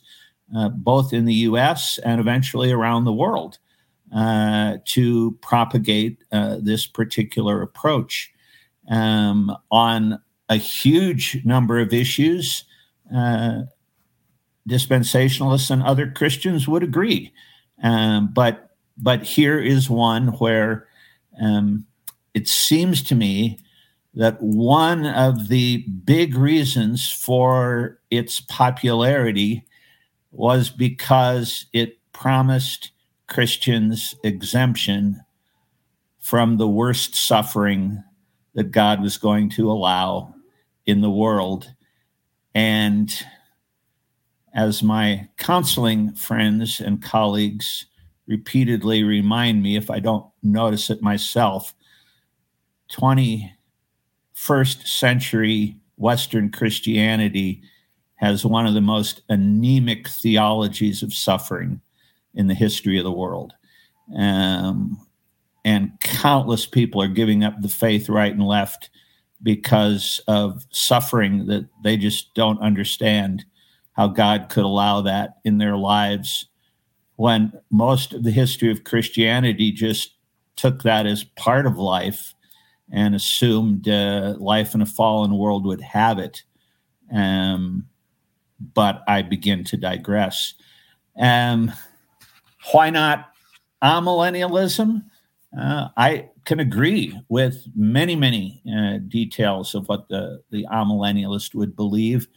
uh, 0.56 0.70
both 0.70 1.14
in 1.14 1.26
the 1.26 1.34
US 1.34 1.98
and 2.00 2.20
eventually 2.20 2.72
around 2.72 3.06
the 3.06 3.14
world 3.14 3.58
uh, 4.14 4.78
to 4.86 5.32
propagate 5.42 6.24
uh, 6.32 6.58
this 6.62 6.86
particular 6.86 7.62
approach 7.62 8.32
um, 8.90 9.56
on 9.72 10.20
a 10.50 10.58
huge 10.58 11.42
number 11.44 11.80
of 11.80 11.94
issues. 11.94 12.66
Uh, 13.14 13.64
dispensationalists 14.70 15.70
and 15.70 15.84
other 15.84 16.10
Christians 16.10 16.68
would 16.68 16.84
agree, 16.84 17.34
um, 17.82 18.32
but 18.34 18.70
but 18.98 19.24
here 19.24 19.60
is 19.60 19.90
one 19.90 20.28
where 20.40 20.88
um, 21.42 21.86
it 22.34 22.48
seems 22.48 23.02
to 23.04 23.16
me 23.16 23.60
that 24.14 24.42
one 24.42 25.06
of 25.06 25.48
the 25.48 25.78
big 26.06 26.36
reasons 26.36 27.12
for 27.12 28.00
its 28.12 28.40
popularity 28.42 29.66
was 30.34 30.70
because 30.70 31.68
it 31.74 32.00
promised 32.12 32.92
Christians 33.28 34.16
exemption 34.24 35.22
from 36.20 36.58
the 36.58 36.68
worst 36.68 37.16
suffering 37.16 38.04
that 38.56 38.72
God 38.72 39.02
was 39.02 39.18
going 39.18 39.50
to 39.52 39.72
allow 39.72 40.34
in 40.86 41.02
the 41.02 41.10
world. 41.10 41.72
And 42.56 43.14
as 44.54 44.84
my 44.84 45.30
counseling 45.38 46.14
friends 46.14 46.80
and 46.80 47.02
colleagues 47.02 47.86
repeatedly 48.28 49.04
remind 49.04 49.62
me, 49.62 49.76
if 49.76 49.90
I 49.90 50.00
don't 50.00 50.26
notice 50.42 50.90
it 50.90 51.02
myself, 51.02 51.74
21st 52.92 54.88
century 54.88 55.78
Western 55.98 56.52
Christianity 56.52 57.62
has 58.24 58.46
one 58.46 58.66
of 58.66 58.74
the 58.74 58.80
most 58.80 59.22
anemic 59.28 60.08
theologies 60.08 61.04
of 61.04 61.14
suffering 61.14 61.82
in 62.34 62.48
the 62.48 62.54
history 62.54 62.98
of 62.98 63.04
the 63.04 63.12
world. 63.12 63.54
Um, 64.18 65.06
and 65.66 65.92
countless 66.00 66.66
people 66.66 67.02
are 67.02 67.10
giving 67.10 67.44
up 67.44 67.62
the 67.62 67.68
faith 67.68 68.08
right 68.08 68.32
and 68.32 68.48
left 68.48 68.90
because 69.42 70.22
of 70.30 70.66
suffering 70.70 71.48
that 71.48 71.68
they 71.84 71.98
just 71.98 72.34
don't 72.34 72.62
understand 72.62 73.44
how 73.92 74.08
God 74.08 74.48
could 74.48 74.64
allow 74.64 75.02
that 75.02 75.40
in 75.44 75.58
their 75.58 75.76
lives 75.76 76.46
when 77.18 77.52
most 77.72 78.14
of 78.14 78.24
the 78.24 78.32
history 78.32 78.72
of 78.72 78.86
Christianity 78.86 79.70
just 79.70 80.16
took 80.56 80.84
that 80.84 81.06
as 81.06 81.26
part 81.26 81.66
of 81.66 81.78
life 81.78 82.34
and 82.90 83.16
assumed 83.16 83.90
uh, 83.90 84.36
life 84.40 84.74
in 84.74 84.82
a 84.82 84.86
fallen 84.86 85.38
world 85.38 85.66
would 85.66 85.82
have 85.82 86.20
it. 86.20 86.44
Um, 87.14 87.90
but 88.74 89.04
I 89.08 89.22
begin 89.22 89.64
to 89.66 89.78
digress. 89.78 90.54
Um, 91.20 91.72
why 92.72 92.90
not 92.90 93.34
amillennialism? 93.84 95.04
Uh, 95.58 95.90
I 95.98 96.30
can 96.46 96.60
agree 96.60 97.18
with 97.30 97.68
many, 97.76 98.16
many 98.16 98.62
uh, 98.68 98.98
details 99.08 99.76
of 99.76 99.88
what 99.88 100.10
the, 100.10 100.42
the 100.50 100.66
amillennialist 100.72 101.54
would 101.56 101.76
believe. 101.76 102.28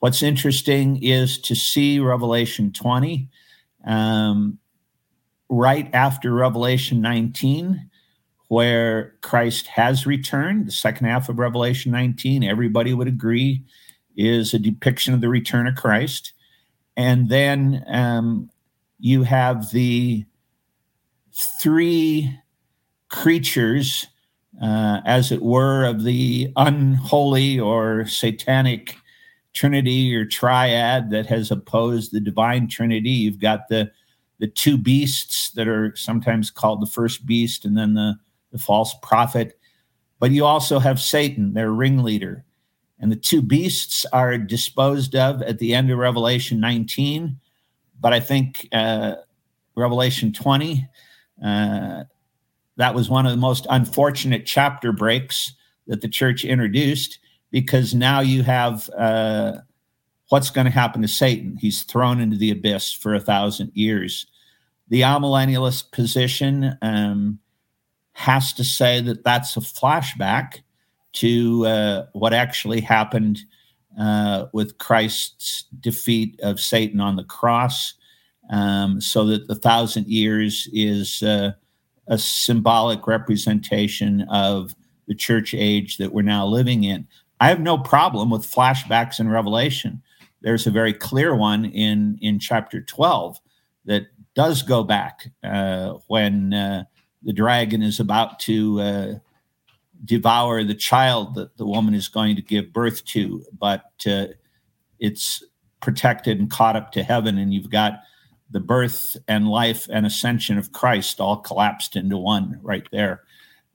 What's 0.00 0.22
interesting 0.22 1.02
is 1.02 1.38
to 1.38 1.54
see 1.54 1.98
Revelation 1.98 2.72
20 2.72 3.28
um, 3.86 4.58
right 5.48 5.88
after 5.94 6.32
Revelation 6.32 7.00
19, 7.00 7.88
where 8.48 9.14
Christ 9.22 9.66
has 9.68 10.06
returned. 10.06 10.66
The 10.66 10.72
second 10.72 11.06
half 11.06 11.28
of 11.28 11.38
Revelation 11.38 11.90
19, 11.92 12.44
everybody 12.44 12.92
would 12.92 13.08
agree, 13.08 13.64
is 14.16 14.54
a 14.54 14.58
depiction 14.58 15.14
of 15.14 15.20
the 15.20 15.28
return 15.28 15.66
of 15.66 15.74
Christ. 15.74 16.32
And 16.96 17.28
then 17.28 17.84
um, 17.88 18.50
you 18.98 19.22
have 19.24 19.70
the 19.70 20.24
three 21.32 22.38
creatures, 23.08 24.06
uh, 24.62 25.00
as 25.04 25.32
it 25.32 25.42
were, 25.42 25.84
of 25.84 26.04
the 26.04 26.52
unholy 26.56 27.58
or 27.58 28.06
satanic 28.06 28.96
trinity 29.52 30.14
or 30.14 30.24
triad 30.24 31.10
that 31.10 31.26
has 31.26 31.50
opposed 31.50 32.12
the 32.12 32.20
divine 32.20 32.68
trinity. 32.68 33.10
You've 33.10 33.40
got 33.40 33.68
the 33.68 33.90
the 34.38 34.48
two 34.48 34.76
beasts 34.76 35.50
that 35.52 35.68
are 35.68 35.94
sometimes 35.96 36.50
called 36.50 36.82
the 36.82 36.90
first 36.90 37.24
beast 37.24 37.64
and 37.64 37.76
then 37.76 37.94
the, 37.94 38.14
the 38.50 38.58
false 38.58 38.94
prophet. 39.02 39.58
But 40.18 40.32
you 40.32 40.44
also 40.44 40.78
have 40.80 41.00
Satan, 41.00 41.54
their 41.54 41.72
ringleader. 41.72 42.44
And 42.98 43.10
the 43.10 43.16
two 43.16 43.42
beasts 43.42 44.06
are 44.12 44.38
disposed 44.38 45.14
of 45.14 45.42
at 45.42 45.58
the 45.58 45.74
end 45.74 45.90
of 45.90 45.98
Revelation 45.98 46.60
19. 46.60 47.38
But 48.00 48.12
I 48.12 48.20
think 48.20 48.68
uh, 48.72 49.16
Revelation 49.76 50.32
20 50.32 50.88
uh, 51.42 52.04
that 52.76 52.94
was 52.94 53.08
one 53.08 53.26
of 53.26 53.32
the 53.32 53.38
most 53.38 53.66
unfortunate 53.70 54.46
chapter 54.46 54.92
breaks 54.92 55.52
that 55.86 56.00
the 56.00 56.08
church 56.08 56.44
introduced 56.44 57.18
because 57.50 57.94
now 57.94 58.20
you 58.20 58.42
have 58.42 58.90
uh, 58.98 59.58
what's 60.28 60.50
going 60.50 60.64
to 60.64 60.70
happen 60.70 61.02
to 61.02 61.08
Satan. 61.08 61.56
He's 61.56 61.84
thrown 61.84 62.20
into 62.20 62.36
the 62.36 62.50
abyss 62.50 62.92
for 62.92 63.14
a 63.14 63.20
thousand 63.20 63.70
years. 63.74 64.26
The 64.88 65.02
amillennialist 65.02 65.92
position 65.92 66.76
um, 66.82 67.38
has 68.12 68.52
to 68.54 68.64
say 68.64 69.00
that 69.00 69.24
that's 69.24 69.56
a 69.56 69.60
flashback 69.60 70.60
to 71.14 71.66
uh, 71.66 72.06
what 72.12 72.32
actually 72.32 72.80
happened 72.80 73.40
uh, 73.98 74.46
with 74.52 74.78
Christ's 74.78 75.64
defeat 75.80 76.38
of 76.42 76.60
Satan 76.60 77.00
on 77.00 77.16
the 77.16 77.24
cross 77.24 77.94
um, 78.50 79.00
so 79.00 79.24
that 79.26 79.48
the 79.48 79.54
thousand 79.54 80.06
years 80.06 80.68
is 80.72 81.22
uh, 81.22 81.52
a 82.06 82.18
symbolic 82.18 83.06
representation 83.06 84.22
of 84.22 84.74
the 85.06 85.14
church 85.14 85.54
age 85.54 85.96
that 85.98 86.12
we're 86.12 86.22
now 86.22 86.46
living 86.46 86.84
in. 86.84 87.06
I 87.40 87.48
have 87.48 87.60
no 87.60 87.78
problem 87.78 88.30
with 88.30 88.50
flashbacks 88.50 89.20
in 89.20 89.28
Revelation. 89.28 90.02
There's 90.40 90.66
a 90.66 90.70
very 90.70 90.92
clear 90.92 91.34
one 91.34 91.64
in 91.64 92.18
in 92.20 92.38
chapter 92.38 92.80
12 92.80 93.38
that 93.86 94.06
does 94.34 94.62
go 94.62 94.82
back 94.82 95.28
uh, 95.42 95.94
when 96.08 96.52
uh, 96.52 96.84
the 97.22 97.32
dragon 97.32 97.82
is 97.82 98.00
about 98.00 98.38
to 98.40 98.80
uh, 98.80 99.14
devour 100.04 100.62
the 100.62 100.74
child 100.74 101.34
that 101.34 101.56
the 101.56 101.66
woman 101.66 101.94
is 101.94 102.08
going 102.08 102.36
to 102.36 102.42
give 102.42 102.72
birth 102.72 103.04
to, 103.06 103.44
but 103.58 103.84
uh, 104.06 104.26
it's 104.98 105.42
protected 105.80 106.38
and 106.38 106.50
caught 106.50 106.76
up 106.76 106.92
to 106.92 107.02
heaven, 107.02 107.38
and 107.38 107.52
you've 107.52 107.70
got 107.70 108.00
the 108.50 108.60
birth 108.60 109.16
and 109.26 109.48
life 109.48 109.86
and 109.90 110.06
ascension 110.06 110.58
of 110.58 110.72
Christ 110.72 111.20
all 111.20 111.38
collapsed 111.38 111.96
into 111.96 112.16
one 112.16 112.58
right 112.62 112.86
there. 112.92 113.22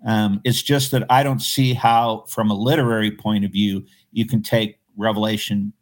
Um, 0.06 0.40
it's 0.44 0.62
just 0.62 0.92
that 0.92 1.06
I 1.10 1.24
don't 1.24 1.42
see 1.42 1.74
how, 1.74 2.26
from 2.30 2.50
a 2.50 2.54
literary 2.54 3.12
point 3.12 3.44
of 3.44 3.52
view, 3.52 3.86
you 4.12 4.26
can 4.26 4.42
take 4.42 4.80
Revelation 4.96 5.74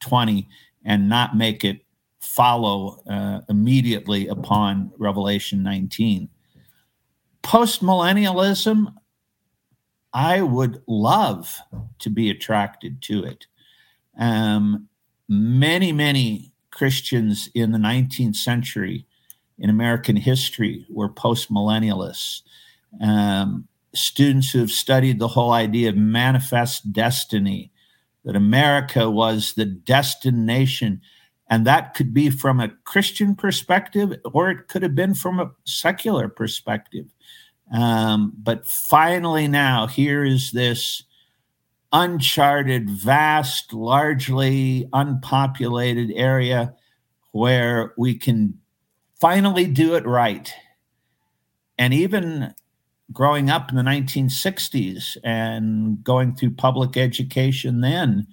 20 0.00 0.48
and 0.84 1.08
not 1.08 1.36
make 1.36 1.64
it 1.64 1.80
follow 2.20 3.02
uh, 3.08 3.40
immediately 3.48 4.28
upon 4.28 4.90
Revelation 4.98 5.62
19. 5.62 6.28
Postmillennialism, 7.42 8.92
I 10.16 10.40
would 10.40 10.82
love 10.86 11.58
to 11.98 12.08
be 12.08 12.30
attracted 12.30 13.02
to 13.02 13.22
it. 13.22 13.46
Um, 14.18 14.88
many, 15.28 15.92
many 15.92 16.54
Christians 16.70 17.50
in 17.54 17.72
the 17.72 17.78
19th 17.78 18.36
century 18.36 19.04
in 19.58 19.68
American 19.68 20.16
history 20.16 20.86
were 20.88 21.10
postmillennialists. 21.10 22.40
Um, 22.98 23.68
students 23.94 24.50
who 24.50 24.60
have 24.60 24.70
studied 24.70 25.18
the 25.18 25.28
whole 25.28 25.52
idea 25.52 25.90
of 25.90 25.96
manifest 25.98 26.94
destiny, 26.94 27.70
that 28.24 28.36
America 28.36 29.10
was 29.10 29.52
the 29.52 29.66
destined 29.66 30.46
nation. 30.46 31.02
And 31.50 31.66
that 31.66 31.92
could 31.92 32.14
be 32.14 32.30
from 32.30 32.58
a 32.58 32.72
Christian 32.84 33.36
perspective, 33.36 34.14
or 34.32 34.50
it 34.50 34.68
could 34.68 34.82
have 34.82 34.94
been 34.94 35.14
from 35.14 35.40
a 35.40 35.52
secular 35.64 36.30
perspective. 36.30 37.14
Um, 37.72 38.32
but 38.36 38.66
finally, 38.66 39.48
now, 39.48 39.86
here 39.86 40.24
is 40.24 40.52
this 40.52 41.02
uncharted, 41.92 42.90
vast, 42.90 43.72
largely 43.72 44.88
unpopulated 44.92 46.12
area 46.14 46.74
where 47.32 47.92
we 47.96 48.14
can 48.14 48.58
finally 49.20 49.66
do 49.66 49.94
it 49.94 50.06
right. 50.06 50.52
And 51.78 51.92
even 51.92 52.54
growing 53.12 53.50
up 53.50 53.70
in 53.70 53.76
the 53.76 53.82
1960s 53.82 55.16
and 55.22 56.02
going 56.02 56.34
through 56.34 56.50
public 56.52 56.96
education 56.96 57.80
then, 57.80 58.26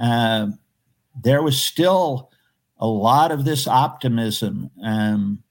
uh, 0.00 0.48
there 1.22 1.42
was 1.42 1.60
still 1.60 2.30
a 2.78 2.86
lot 2.86 3.32
of 3.32 3.44
this 3.44 3.66
optimism. 3.66 4.70
Um, 4.82 5.42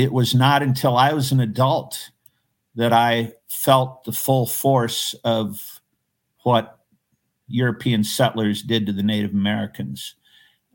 it 0.00 0.12
was 0.12 0.34
not 0.34 0.62
until 0.62 0.96
I 0.96 1.12
was 1.12 1.30
an 1.30 1.40
adult 1.40 2.10
that 2.74 2.90
I 2.90 3.34
felt 3.48 4.04
the 4.04 4.12
full 4.12 4.46
force 4.46 5.14
of 5.24 5.80
what 6.42 6.78
European 7.48 8.02
settlers 8.02 8.62
did 8.62 8.86
to 8.86 8.94
the 8.94 9.02
Native 9.02 9.32
Americans. 9.32 10.14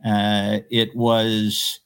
Uh, 0.06 0.60
it 0.70 0.96
was 0.96 1.80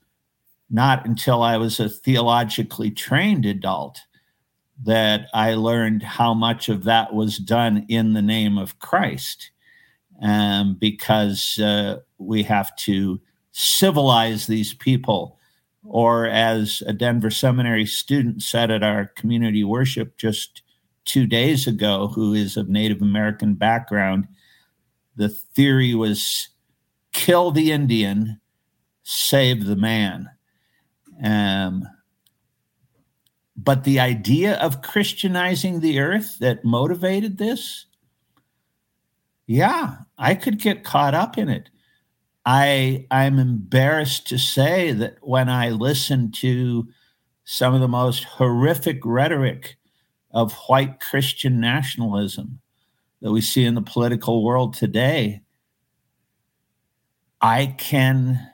not 0.69 1.06
until 1.06 1.41
I 1.41 1.56
was 1.56 1.80
a 1.80 1.88
theologically 1.88 2.91
trained 2.91 3.45
adult 3.45 4.02
that 4.84 5.28
I 5.34 5.54
learned 5.54 6.04
how 6.04 6.34
much 6.34 6.67
of 6.67 6.84
that 6.84 7.13
was 7.13 7.38
done 7.38 7.86
in 7.88 8.12
the 8.12 8.21
name 8.21 8.58
of 8.58 8.80
Christ, 8.80 9.52
um, 10.21 10.75
because 10.78 11.58
uh, 11.60 11.99
we 12.17 12.43
have 12.43 12.75
to 12.78 13.21
civilize 13.52 14.45
these 14.45 14.73
people 14.73 15.38
Or 15.84 16.26
as 16.26 16.84
a 16.86 16.94
Denver 16.94 17.32
Seminary 17.32 17.86
student 17.86 18.44
said 18.44 18.70
at 18.70 18.84
our 18.84 19.06
community 19.06 19.63
worship 19.63 20.18
just 20.18 20.62
two 21.06 21.26
days 21.26 21.68
ago, 21.68 22.08
who 22.08 22.34
is 22.34 22.58
of 22.58 22.70
Native 22.70 23.02
American 23.02 23.56
background, 23.56 24.28
the 25.15 25.30
theory 25.30 25.96
was 25.96 26.50
kill 27.12 27.52
the 27.52 27.72
Indian, 27.72 28.39
save 29.04 29.65
the 29.65 29.76
man. 29.76 30.30
Um, 31.24 31.88
but 33.56 33.84
the 33.84 34.00
idea 34.00 34.56
of 34.60 34.82
Christianizing 34.82 35.80
the 35.80 36.00
earth 36.00 36.38
that 36.39 36.63
motivated 36.63 37.38
this, 37.38 37.86
yeah, 39.48 39.98
I 40.18 40.36
could 40.36 40.60
get 40.60 40.84
caught 40.84 41.13
up 41.13 41.38
in 41.38 41.50
it. 41.50 41.70
I 42.52 43.06
I'm 43.12 43.38
embarrassed 43.38 44.26
to 44.30 44.40
say 44.40 44.92
that 44.94 45.18
when 45.22 45.50
I 45.50 45.70
listen 45.70 46.32
to 46.32 46.88
some 47.44 47.76
of 47.76 47.80
the 47.80 47.88
most 47.88 48.24
horrific 48.24 49.02
rhetoric 49.06 49.78
of 50.32 50.54
white 50.68 51.00
Christian 51.00 51.60
nationalism 51.60 52.60
that 53.22 53.32
we 53.32 53.40
see 53.40 53.66
in 53.66 53.76
the 53.76 53.84
political 53.84 54.44
world 54.44 54.74
today, 54.74 55.44
I 57.40 57.68
can 57.78 58.50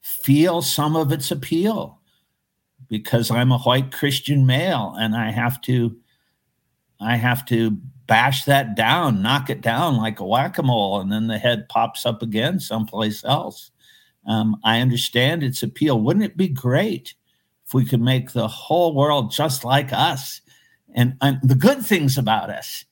feel 0.00 0.62
some 0.62 0.94
of 0.94 1.10
its 1.10 1.32
appeal 1.32 2.00
because 2.88 3.32
I'm 3.32 3.50
a 3.50 3.58
white 3.58 3.90
Christian 3.90 4.46
male 4.46 4.94
and 4.96 5.16
I 5.16 5.32
have 5.32 5.60
to 5.62 5.96
I 7.00 7.16
have 7.16 7.44
to 7.46 7.76
bash 8.06 8.44
that 8.44 8.76
down, 8.76 9.22
knock 9.22 9.50
it 9.50 9.60
down 9.60 9.96
like 9.96 10.20
a 10.20 10.26
whack-a-mole, 10.26 11.00
and 11.00 11.10
then 11.10 11.26
the 11.26 11.38
head 11.38 11.68
pops 11.68 12.04
up 12.04 12.22
again 12.22 12.60
someplace 12.60 13.24
else. 13.24 13.70
Um, 14.26 14.56
I 14.64 14.80
understand 14.80 15.42
its 15.42 15.62
appeal. 15.62 16.00
Wouldn't 16.00 16.24
it 16.24 16.36
be 16.36 16.48
great 16.48 17.14
if 17.66 17.74
we 17.74 17.84
could 17.84 18.00
make 18.00 18.32
the 18.32 18.48
whole 18.48 18.94
world 18.94 19.30
just 19.30 19.64
like 19.64 19.92
us? 19.92 20.40
And, 20.94 21.16
and 21.20 21.38
the 21.42 21.54
good 21.54 21.84
things 21.84 22.16
about 22.18 22.50
us. 22.50 22.84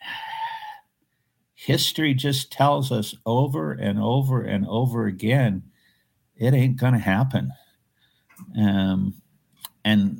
History 1.54 2.14
just 2.14 2.52
tells 2.52 2.92
us 2.92 3.14
over 3.26 3.72
and 3.72 3.98
over 3.98 4.42
and 4.42 4.66
over 4.66 5.06
again 5.06 5.64
it 6.36 6.54
ain't 6.54 6.76
going 6.76 6.94
to 6.94 6.98
happen. 6.98 7.52
Um, 8.58 9.14
and 9.84 10.18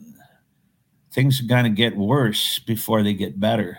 things 1.15 1.41
are 1.41 1.47
going 1.47 1.65
to 1.65 1.71
get 1.71 1.97
worse 1.97 2.59
before 2.59 3.03
they 3.03 3.15
get 3.15 3.39
better. 3.39 3.79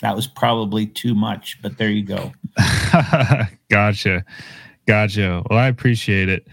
That 0.00 0.16
was 0.16 0.26
probably 0.26 0.86
too 0.86 1.14
much, 1.14 1.58
but 1.60 1.76
there 1.76 1.90
you 1.90 2.04
go. 2.04 2.32
gotcha. 3.68 4.24
Gotcha. 4.86 5.42
Well, 5.50 5.58
I 5.58 5.66
appreciate 5.66 6.28
it. 6.28 6.46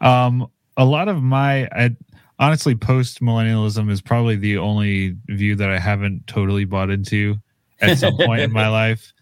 Um, 0.00 0.48
a 0.76 0.84
lot 0.84 1.08
of 1.08 1.22
my, 1.22 1.66
I, 1.72 1.96
honestly, 2.38 2.74
post 2.74 3.20
millennialism 3.20 3.90
is 3.90 4.00
probably 4.00 4.36
the 4.36 4.58
only 4.58 5.16
view 5.28 5.54
that 5.56 5.70
I 5.70 5.78
haven't 5.78 6.26
totally 6.26 6.64
bought 6.64 6.90
into 6.90 7.36
at 7.80 7.98
some 7.98 8.16
point 8.16 8.40
in 8.40 8.52
my 8.52 8.68
life. 8.68 9.12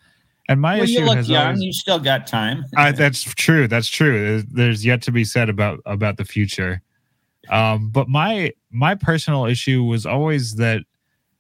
And 0.49 0.61
my 0.61 0.77
well, 0.77 0.85
issue 0.85 0.93
you 1.01 1.05
look 1.05 1.17
has 1.17 1.29
young. 1.29 1.47
always, 1.47 1.63
you 1.63 1.73
still 1.73 1.99
got 1.99 2.27
time. 2.27 2.65
I, 2.77 2.93
that's 2.93 3.23
true. 3.23 3.69
That's 3.69 3.89
true. 3.89 4.19
There's, 4.19 4.45
there's 4.47 4.87
yet 4.87 5.03
to 5.03 5.13
be 5.13 5.25
said 5.25 5.49
about 5.49 5.81
about 5.87 6.17
the 6.17 6.25
future. 6.25 6.83
Um, 7.51 7.91
but 7.91 8.09
my 8.09 8.53
my 8.71 8.95
personal 8.95 9.45
issue 9.45 9.83
was 9.83 10.07
always 10.07 10.55
that 10.57 10.83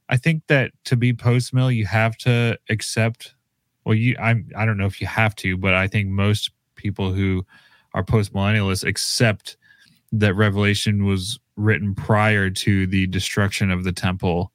I 0.08 0.16
think 0.16 0.42
that 0.48 0.72
to 0.84 0.96
be 0.96 1.12
post 1.12 1.54
mill, 1.54 1.70
you 1.70 1.86
have 1.86 2.16
to 2.18 2.58
accept. 2.68 3.34
Well, 3.84 3.94
you 3.94 4.16
I'm 4.20 4.48
I 4.56 4.66
don't 4.66 4.76
know 4.76 4.86
if 4.86 5.00
you 5.00 5.06
have 5.06 5.34
to, 5.36 5.56
but 5.56 5.72
I 5.72 5.86
think 5.86 6.08
most 6.08 6.50
people 6.74 7.12
who 7.12 7.46
are 7.94 8.04
post 8.04 8.32
millennialists 8.32 8.84
accept 8.84 9.56
that 10.12 10.34
Revelation 10.34 11.04
was 11.04 11.38
written 11.56 11.94
prior 11.94 12.50
to 12.50 12.86
the 12.88 13.06
destruction 13.06 13.70
of 13.70 13.84
the 13.84 13.92
temple, 13.92 14.50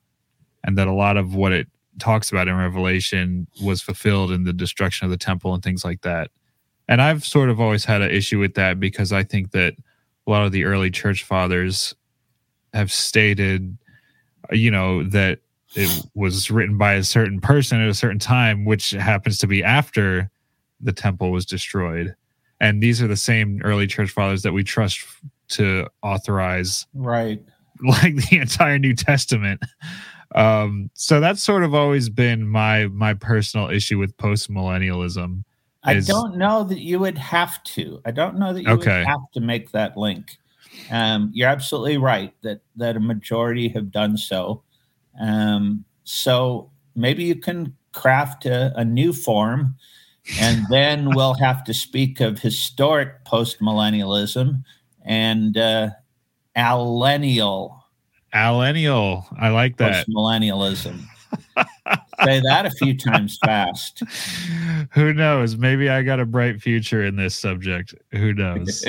and 0.66 0.78
that 0.78 0.88
a 0.88 0.94
lot 0.94 1.16
of 1.16 1.36
what 1.36 1.54
it 1.54 1.68
talks 2.00 2.30
about 2.30 2.50
in 2.50 2.56
Revelation 2.58 3.48
was 3.64 3.82
fulfilled 3.82 4.32
in 4.32 4.44
the 4.44 4.52
destruction 4.52 5.06
of 5.06 5.12
the 5.12 5.18
temple 5.18 5.54
and 5.54 5.64
things 5.64 5.86
like 5.86 6.02
that. 6.02 6.30
And 6.90 7.02
I've 7.02 7.24
sort 7.24 7.50
of 7.50 7.62
always 7.62 7.86
had 7.86 8.02
an 8.02 8.12
issue 8.12 8.40
with 8.40 8.56
that 8.56 8.80
because 8.80 9.14
I 9.14 9.24
think 9.24 9.52
that 9.52 9.76
a 10.28 10.32
lot 10.32 10.46
of 10.46 10.52
the 10.52 10.66
early 10.66 10.92
church 10.92 11.24
fathers 11.24 11.94
have 12.74 12.92
stated, 12.92 13.78
you 14.52 14.72
know, 14.72 15.04
that 15.04 15.40
it 15.76 16.06
was 16.14 16.50
written 16.50 16.78
by 16.78 16.94
a 16.94 17.04
certain 17.04 17.40
person 17.40 17.82
at 17.82 17.90
a 17.90 17.94
certain 17.94 18.20
time, 18.20 18.66
which 18.66 18.92
happens 18.92 19.38
to 19.40 19.48
be 19.48 19.64
after 19.64 20.30
the 20.82 20.94
temple 20.94 21.32
was 21.32 21.46
destroyed. 21.46 22.16
And 22.60 22.82
these 22.82 23.02
are 23.02 23.08
the 23.08 23.18
same 23.18 23.62
early 23.64 23.88
church 23.88 24.12
fathers 24.12 24.44
that 24.44 24.54
we 24.54 24.64
trust 24.64 25.06
to 25.50 25.88
authorize 26.02 26.88
Right. 26.94 27.44
like 27.84 28.16
the 28.30 28.38
entire 28.38 28.80
New 28.80 28.96
Testament. 28.96 29.62
Um, 30.34 30.90
so 30.94 31.20
that's 31.20 31.44
sort 31.44 31.64
of 31.64 31.74
always 31.74 32.10
been 32.10 32.48
my 32.48 32.88
my 32.88 33.14
personal 33.14 33.70
issue 33.70 33.98
with 33.98 34.16
post 34.18 34.50
millennialism. 34.50 35.44
I 35.86 35.94
is- 35.96 36.08
don't 36.08 36.36
know 36.38 36.64
that 36.64 36.80
you 36.80 37.00
would 37.00 37.18
have 37.18 37.64
to. 37.76 38.02
I 38.06 38.12
don't 38.12 38.38
know 38.38 38.54
that 38.54 38.64
you 38.64 38.70
Okay. 38.72 39.00
would 39.00 39.08
have 39.08 39.32
to 39.34 39.40
make 39.42 39.72
that 39.72 39.96
link. 39.98 40.38
Um, 40.92 41.32
you're 41.34 41.48
absolutely 41.50 41.98
right 41.98 42.34
that 42.42 42.62
that 42.76 42.98
a 42.98 43.00
majority 43.00 43.70
have 43.70 43.92
done 43.92 44.18
so. 44.18 44.62
Um, 45.20 45.86
so 46.04 46.70
maybe 46.96 47.24
you 47.24 47.36
can 47.36 47.74
craft 47.94 48.46
a, 48.46 48.74
a 48.78 48.84
new 48.84 49.14
form, 49.14 49.76
and 50.42 50.66
then 50.70 51.16
we'll 51.16 51.36
have 51.36 51.64
to 51.66 51.74
speak 51.74 52.20
of 52.20 52.40
historic 52.40 53.24
post 53.26 53.62
millennialism 53.62 54.64
and 55.04 55.56
uh, 55.58 55.92
allennial 56.56 57.82
Allennial. 58.34 59.26
I 59.40 59.48
like 59.50 59.78
that. 59.78 60.06
post 60.06 60.10
millennialism. 60.10 61.06
Say 62.24 62.42
that 62.42 62.66
a 62.66 62.72
few 62.72 62.98
times 62.98 63.38
fast. 63.44 64.04
Who 64.92 65.14
knows? 65.14 65.58
Maybe 65.58 65.90
I 65.90 66.02
got 66.02 66.20
a 66.20 66.26
bright 66.26 66.62
future 66.62 67.04
in 67.04 67.16
this 67.16 67.36
subject. 67.36 67.94
Who 68.12 68.34
knows? 68.34 68.84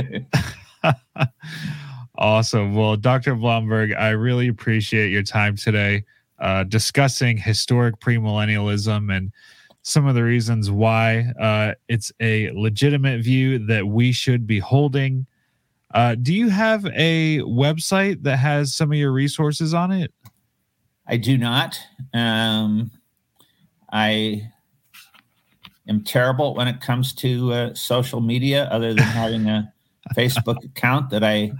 awesome. 2.19 2.75
Well, 2.75 2.97
Dr. 2.97 3.35
Blomberg, 3.35 3.93
I 3.93 4.11
really 4.11 4.49
appreciate 4.49 5.11
your 5.11 5.23
time 5.23 5.57
today 5.57 6.05
uh, 6.39 6.65
discussing 6.65 7.37
historic 7.37 7.99
premillennialism 8.01 9.15
and 9.15 9.33
some 9.83 10.07
of 10.07 10.15
the 10.15 10.25
reasons 10.25 10.71
why 10.71 11.33
uh, 11.41 11.73
it's 11.89 12.13
a 12.21 12.51
legitimate 12.51 13.23
view 13.23 13.65
that 13.67 13.87
we 13.87 14.13
should 14.13 14.47
be 14.47 14.59
holding. 14.59 15.27
Uh, 15.95 16.17
do 16.17 16.35
you 16.35 16.49
have 16.49 16.85
a 16.87 17.39
website 17.43 18.23
that 18.23 18.39
has 18.39 18.75
some 18.75 18.91
of 18.91 18.99
your 18.99 19.13
resources 19.13 19.73
on 19.73 19.93
it? 19.93 20.13
I 21.07 21.17
do 21.17 21.39
not. 21.39 21.79
Um, 22.13 22.91
I 23.93 24.51
am 25.89 26.03
terrible 26.03 26.55
when 26.55 26.69
it 26.69 26.81
comes 26.81 27.15
to 27.15 27.53
uh, 27.53 27.75
social 27.75 28.21
media, 28.21 28.65
other 28.65 28.93
than 28.95 29.05
having 29.05 29.49
a 29.49 29.73
Facebook 30.17 30.65
account 30.65 31.11
that 31.11 31.23
I 31.23 31.53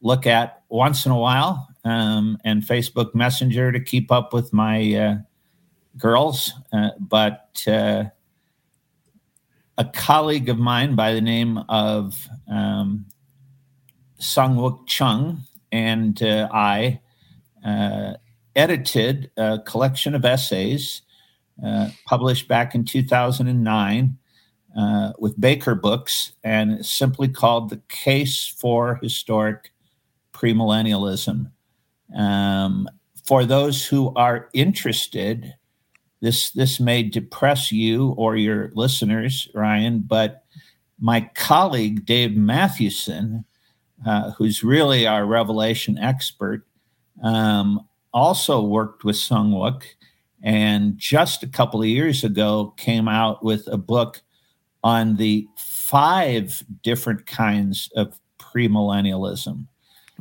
look 0.00 0.26
at 0.26 0.62
once 0.68 1.06
in 1.06 1.12
a 1.12 1.18
while, 1.18 1.68
um, 1.84 2.38
and 2.44 2.62
Facebook 2.62 3.14
Messenger 3.14 3.72
to 3.72 3.80
keep 3.80 4.10
up 4.10 4.32
with 4.32 4.52
my 4.52 4.94
uh, 4.94 5.16
girls. 5.98 6.52
Uh, 6.72 6.90
but 6.98 7.62
uh, 7.66 8.04
a 9.78 9.84
colleague 9.84 10.48
of 10.48 10.58
mine 10.58 10.94
by 10.94 11.12
the 11.12 11.20
name 11.20 11.58
of 11.68 12.28
um, 12.48 13.06
Sung 14.18 14.56
Wook 14.56 14.86
Chung 14.86 15.42
and 15.72 16.22
uh, 16.22 16.48
I 16.52 17.00
uh, 17.64 18.14
edited 18.54 19.30
a 19.36 19.58
collection 19.58 20.14
of 20.14 20.24
essays 20.24 21.02
uh, 21.64 21.90
published 22.06 22.48
back 22.48 22.74
in 22.74 22.84
2009 22.84 24.18
uh, 24.76 25.12
with 25.18 25.40
Baker 25.40 25.74
Books, 25.74 26.32
and 26.42 26.84
simply 26.84 27.28
called 27.28 27.70
The 27.70 27.80
Case 27.88 28.46
for 28.46 28.98
Historic 29.02 29.70
Premillennialism. 30.32 31.50
Um, 32.16 32.88
for 33.24 33.44
those 33.44 33.86
who 33.86 34.14
are 34.14 34.48
interested, 34.54 35.54
this 36.20 36.50
this 36.52 36.80
may 36.80 37.02
depress 37.02 37.70
you 37.70 38.10
or 38.12 38.36
your 38.36 38.70
listeners, 38.74 39.48
Ryan, 39.54 40.00
but 40.00 40.44
my 40.98 41.28
colleague 41.34 42.06
Dave 42.06 42.36
Mathewson, 42.36 43.44
uh, 44.06 44.30
who's 44.32 44.64
really 44.64 45.06
our 45.06 45.26
Revelation 45.26 45.98
expert, 45.98 46.66
um, 47.22 47.86
also 48.12 48.62
worked 48.62 49.04
with 49.04 49.16
Sungwook, 49.16 49.82
and 50.42 50.96
just 50.98 51.42
a 51.42 51.48
couple 51.48 51.80
of 51.80 51.88
years 51.88 52.24
ago 52.24 52.74
came 52.76 53.08
out 53.08 53.44
with 53.44 53.66
a 53.68 53.78
book 53.78 54.22
on 54.84 55.16
the 55.16 55.46
five 55.56 56.64
different 56.82 57.26
kinds 57.26 57.88
of 57.96 58.18
premillennialism. 58.38 59.66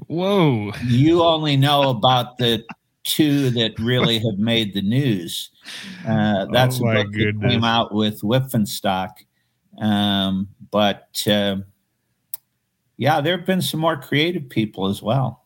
Whoa. 0.08 0.72
You 0.86 1.24
only 1.24 1.58
know 1.58 1.90
about 1.90 2.38
the 2.38 2.64
two 3.04 3.50
that 3.52 3.78
really 3.80 4.20
have 4.20 4.38
made 4.38 4.74
the 4.74 4.82
news. 4.82 5.50
Uh, 6.08 6.46
that's 6.52 6.80
Oh, 6.82 6.88
a 6.88 7.04
book 7.04 7.14
that 7.14 7.40
came 7.42 7.64
out 7.64 7.94
with 7.94 8.22
Wipf 8.22 8.54
and 8.54 8.68
Stock. 8.68 9.18
Um, 9.80 10.50
but 10.70 11.24
uh, 11.28 11.58
yeah, 12.98 13.22
there 13.22 13.38
have 13.38 13.46
been 13.46 13.62
some 13.62 13.80
more 13.80 13.98
creative 13.98 14.50
people 14.50 14.88
as 14.88 15.02
well. 15.02 15.46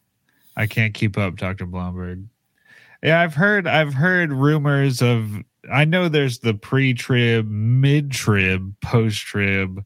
I 0.57 0.67
can't 0.67 0.93
keep 0.93 1.17
up, 1.17 1.35
Dr. 1.37 1.65
Blomberg. 1.65 2.25
Yeah, 3.05 3.21
I've 3.21 3.35
heard 3.35 3.67
I've 3.67 3.93
heard 3.93 4.33
rumors 4.33 4.99
of 4.99 5.31
I 5.71 5.85
know 5.85 6.09
there's 6.09 6.39
the 6.39 6.55
pre-trib, 6.55 7.47
mid-trib, 7.47 8.73
post-trib, 8.81 9.85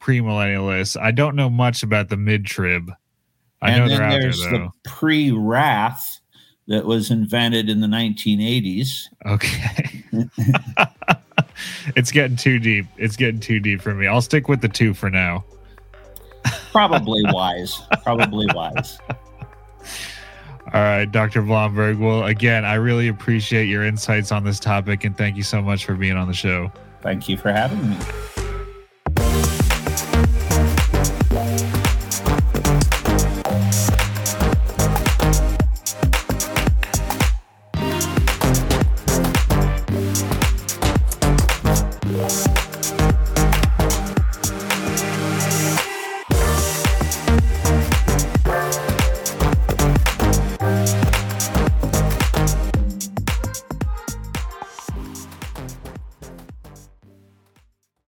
premillennialists. 0.00 1.00
I 1.00 1.12
don't 1.12 1.36
know 1.36 1.48
much 1.48 1.84
about 1.84 2.08
the 2.08 2.16
mid-trib. 2.16 2.90
I 3.60 3.70
and 3.70 3.78
know 3.78 3.88
then 3.88 3.98
they're 3.98 4.06
out 4.08 4.20
there's 4.20 4.40
there 4.40 4.50
the 4.50 4.70
pre-wrath 4.84 6.20
that 6.66 6.84
was 6.84 7.12
invented 7.12 7.68
in 7.68 7.80
the 7.80 7.86
1980s. 7.86 9.04
Okay. 9.24 10.04
it's 11.94 12.10
getting 12.10 12.36
too 12.36 12.58
deep. 12.58 12.86
It's 12.96 13.14
getting 13.14 13.38
too 13.38 13.60
deep 13.60 13.80
for 13.80 13.94
me. 13.94 14.08
I'll 14.08 14.20
stick 14.20 14.48
with 14.48 14.60
the 14.60 14.68
two 14.68 14.94
for 14.94 15.10
now. 15.10 15.44
Probably 16.72 17.22
wise. 17.26 17.80
Probably 18.02 18.46
wise. 18.52 18.98
All 20.72 20.80
right, 20.80 21.04
Dr. 21.04 21.42
Blomberg. 21.42 21.98
Well, 21.98 22.24
again, 22.24 22.64
I 22.64 22.74
really 22.74 23.08
appreciate 23.08 23.66
your 23.66 23.84
insights 23.84 24.32
on 24.32 24.42
this 24.42 24.58
topic 24.58 25.04
and 25.04 25.16
thank 25.16 25.36
you 25.36 25.42
so 25.42 25.60
much 25.60 25.84
for 25.84 25.94
being 25.94 26.16
on 26.16 26.28
the 26.28 26.34
show. 26.34 26.72
Thank 27.02 27.28
you 27.28 27.36
for 27.36 27.52
having 27.52 27.90
me. 27.90 27.96